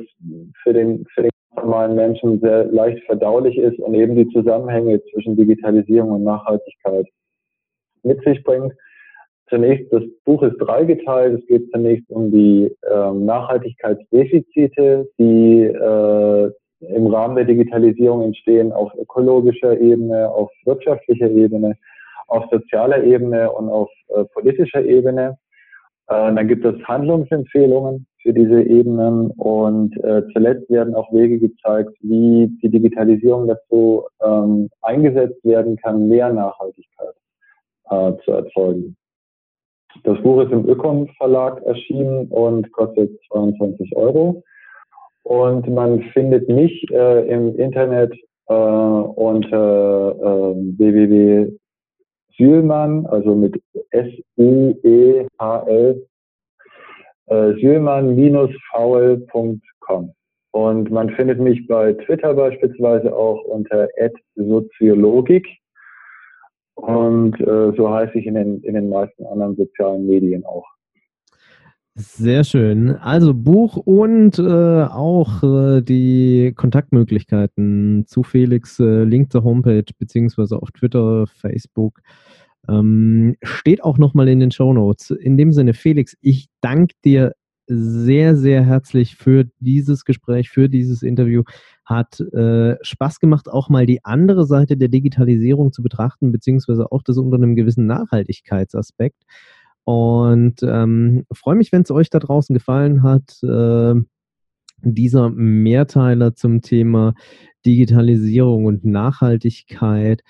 für 0.64 0.74
den, 0.74 1.06
für 1.14 1.24
den 1.24 1.32
normalen 1.56 1.96
Menschen 1.96 2.40
sehr 2.40 2.66
leicht 2.66 3.04
verdaulich 3.06 3.58
ist 3.58 3.80
und 3.80 3.94
eben 3.94 4.16
die 4.16 4.28
Zusammenhänge 4.30 5.02
zwischen 5.12 5.36
Digitalisierung 5.36 6.12
und 6.12 6.24
Nachhaltigkeit 6.24 7.08
mit 8.04 8.22
sich 8.24 8.44
bringt. 8.44 8.74
Zunächst, 9.52 9.92
das 9.92 10.04
Buch 10.24 10.42
ist 10.44 10.56
dreigeteilt. 10.60 11.42
Es 11.42 11.46
geht 11.46 11.70
zunächst 11.72 12.10
um 12.10 12.32
die 12.32 12.74
ähm, 12.90 13.26
Nachhaltigkeitsdefizite, 13.26 15.10
die 15.20 15.64
äh, 15.64 16.52
im 16.80 17.08
Rahmen 17.08 17.36
der 17.36 17.44
Digitalisierung 17.44 18.22
entstehen 18.22 18.72
auf 18.72 18.94
ökologischer 18.96 19.78
Ebene, 19.78 20.30
auf 20.30 20.50
wirtschaftlicher 20.64 21.30
Ebene, 21.30 21.76
auf 22.28 22.46
sozialer 22.50 23.04
Ebene 23.04 23.52
und 23.52 23.68
auf 23.68 23.90
äh, 24.08 24.24
politischer 24.34 24.86
Ebene. 24.86 25.38
Äh, 26.08 26.34
dann 26.34 26.48
gibt 26.48 26.64
es 26.64 26.82
Handlungsempfehlungen 26.88 28.08
für 28.22 28.32
diese 28.32 28.62
Ebenen 28.62 29.32
und 29.32 30.02
äh, 30.02 30.24
zuletzt 30.32 30.70
werden 30.70 30.96
auch 30.96 31.12
Wege 31.12 31.40
gezeigt, 31.40 31.92
wie 32.00 32.48
die 32.64 32.70
Digitalisierung 32.70 33.50
dazu 33.50 34.06
ähm, 34.24 34.70
eingesetzt 34.82 35.44
werden 35.44 35.76
kann, 35.76 36.08
mehr 36.08 36.32
Nachhaltigkeit 36.32 37.16
äh, 37.90 38.14
zu 38.24 38.32
erzeugen. 38.32 38.96
Das 40.04 40.22
Buch 40.22 40.44
ist 40.44 40.52
im 40.52 40.68
Ökon 40.68 41.08
Verlag 41.18 41.62
erschienen 41.64 42.28
und 42.28 42.72
kostet 42.72 43.12
22 43.32 43.96
Euro. 43.96 44.44
Und 45.24 45.68
man 45.70 46.02
findet 46.14 46.50
mich 46.50 46.86
äh, 46.92 47.28
im 47.28 47.56
Internet 47.58 48.14
äh, 48.48 48.54
unter 48.54 50.16
äh, 50.20 50.56
www 50.78 51.52
Sühlmann, 52.42 53.06
also 53.06 53.36
mit 53.36 53.62
S-U-E-H-L, 53.92 55.28
äh, 57.28 57.54
sühlmann-faul.com. 57.54 60.14
Und 60.54 60.92
man 60.92 61.10
findet 61.12 61.40
mich 61.40 61.66
bei 61.68 61.94
Twitter 61.94 62.34
beispielsweise 62.34 63.16
auch 63.16 63.42
unter 63.46 63.88
@soziologik. 64.36 65.48
Und 66.82 67.40
äh, 67.40 67.74
so 67.78 67.92
heiße 67.92 68.18
ich 68.18 68.26
in 68.26 68.34
den, 68.34 68.62
in 68.64 68.74
den 68.74 68.90
meisten 68.90 69.24
anderen 69.28 69.56
sozialen 69.56 70.08
Medien 70.08 70.44
auch. 70.46 70.66
Sehr 71.94 72.44
schön. 72.44 72.96
Also 72.96 73.34
Buch 73.36 73.78
und 73.78 74.40
äh, 74.40 74.84
auch 74.86 75.44
äh, 75.44 75.82
die 75.82 76.54
Kontaktmöglichkeiten 76.56 78.06
zu 78.08 78.24
Felix, 78.24 78.80
äh, 78.80 79.04
Link 79.04 79.32
zur 79.32 79.44
Homepage 79.44 79.86
beziehungsweise 80.00 80.60
auf 80.60 80.72
Twitter, 80.72 81.28
Facebook 81.28 82.00
ähm, 82.68 83.36
steht 83.44 83.84
auch 83.84 84.00
nochmal 84.00 84.30
in 84.30 84.40
den 84.40 84.52
Show 84.52 84.74
Notes. 84.74 85.12
In 85.12 85.38
dem 85.38 85.52
Sinne, 85.52 85.74
Felix, 85.76 86.18
ich 86.22 86.48
danke 86.62 86.96
dir 87.06 87.34
sehr, 87.74 88.36
sehr 88.36 88.64
herzlich 88.66 89.16
für 89.16 89.46
dieses 89.60 90.04
Gespräch, 90.04 90.50
für 90.50 90.68
dieses 90.68 91.04
Interview. 91.04 91.44
Hat 91.86 92.20
äh, 92.20 92.78
Spaß 92.82 93.20
gemacht, 93.20 93.50
auch 93.50 93.70
mal 93.70 93.86
die 93.86 94.04
andere 94.04 94.46
Seite 94.46 94.78
der 94.78 94.90
Digitalisierung 94.90 95.72
zu 95.72 95.82
betrachten, 95.82 96.32
beziehungsweise 96.32 96.92
auch 96.92 97.02
das 97.02 97.18
unter 97.18 97.38
einem 97.38 97.56
gewissen 97.56 97.86
Nachhaltigkeitsaspekt. 97.86 99.24
Und 99.84 100.62
ähm, 100.64 101.26
freue 101.32 101.56
mich, 101.56 101.72
wenn 101.72 101.82
es 101.82 101.92
euch 101.92 102.10
da 102.10 102.20
draußen 102.20 102.54
gefallen 102.54 103.04
hat. 103.04 103.42
Äh, 103.44 103.96
dieser 104.84 105.30
Mehrteiler 105.30 106.36
zum 106.36 106.62
Thema 106.62 107.14
Digitalisierung 107.66 108.66
und 108.66 108.84
Nachhaltigkeit. 108.84 110.24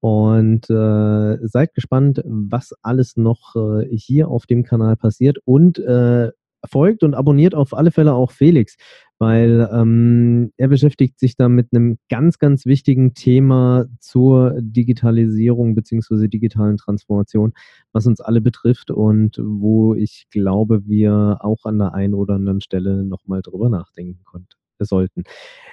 Und 0.00 0.70
äh, 0.70 1.38
seid 1.46 1.74
gespannt, 1.74 2.22
was 2.24 2.72
alles 2.82 3.16
noch 3.16 3.56
äh, 3.56 3.88
hier 3.90 4.28
auf 4.28 4.46
dem 4.46 4.62
Kanal 4.62 4.96
passiert. 4.96 5.38
Und 5.44 5.78
äh, 5.78 6.30
folgt 6.66 7.02
und 7.02 7.14
abonniert 7.14 7.54
auf 7.54 7.74
alle 7.74 7.90
Fälle 7.90 8.14
auch 8.14 8.30
Felix, 8.30 8.76
weil 9.18 9.68
ähm, 9.72 10.52
er 10.56 10.68
beschäftigt 10.68 11.18
sich 11.18 11.36
da 11.36 11.48
mit 11.48 11.68
einem 11.72 11.98
ganz, 12.08 12.38
ganz 12.38 12.66
wichtigen 12.66 13.14
Thema 13.14 13.86
zur 14.00 14.54
Digitalisierung 14.60 15.74
beziehungsweise 15.74 16.28
digitalen 16.28 16.76
Transformation, 16.76 17.52
was 17.92 18.06
uns 18.06 18.20
alle 18.20 18.40
betrifft 18.40 18.90
und 18.90 19.38
wo 19.42 19.94
ich 19.94 20.26
glaube, 20.30 20.86
wir 20.86 21.38
auch 21.40 21.64
an 21.64 21.78
der 21.78 21.94
einen 21.94 22.14
oder 22.14 22.34
anderen 22.34 22.60
Stelle 22.60 23.04
nochmal 23.04 23.42
drüber 23.42 23.68
nachdenken 23.68 24.24
konnten, 24.24 24.56
sollten. 24.80 25.24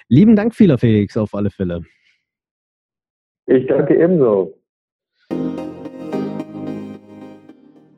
Lieben 0.08 0.36
Dank, 0.36 0.56
vieler 0.56 0.78
Felix, 0.78 1.18
auf 1.18 1.36
alle 1.36 1.52
Fälle. 1.52 1.82
Ich 3.48 3.68
danke 3.68 3.96
ebenso. 3.96 4.58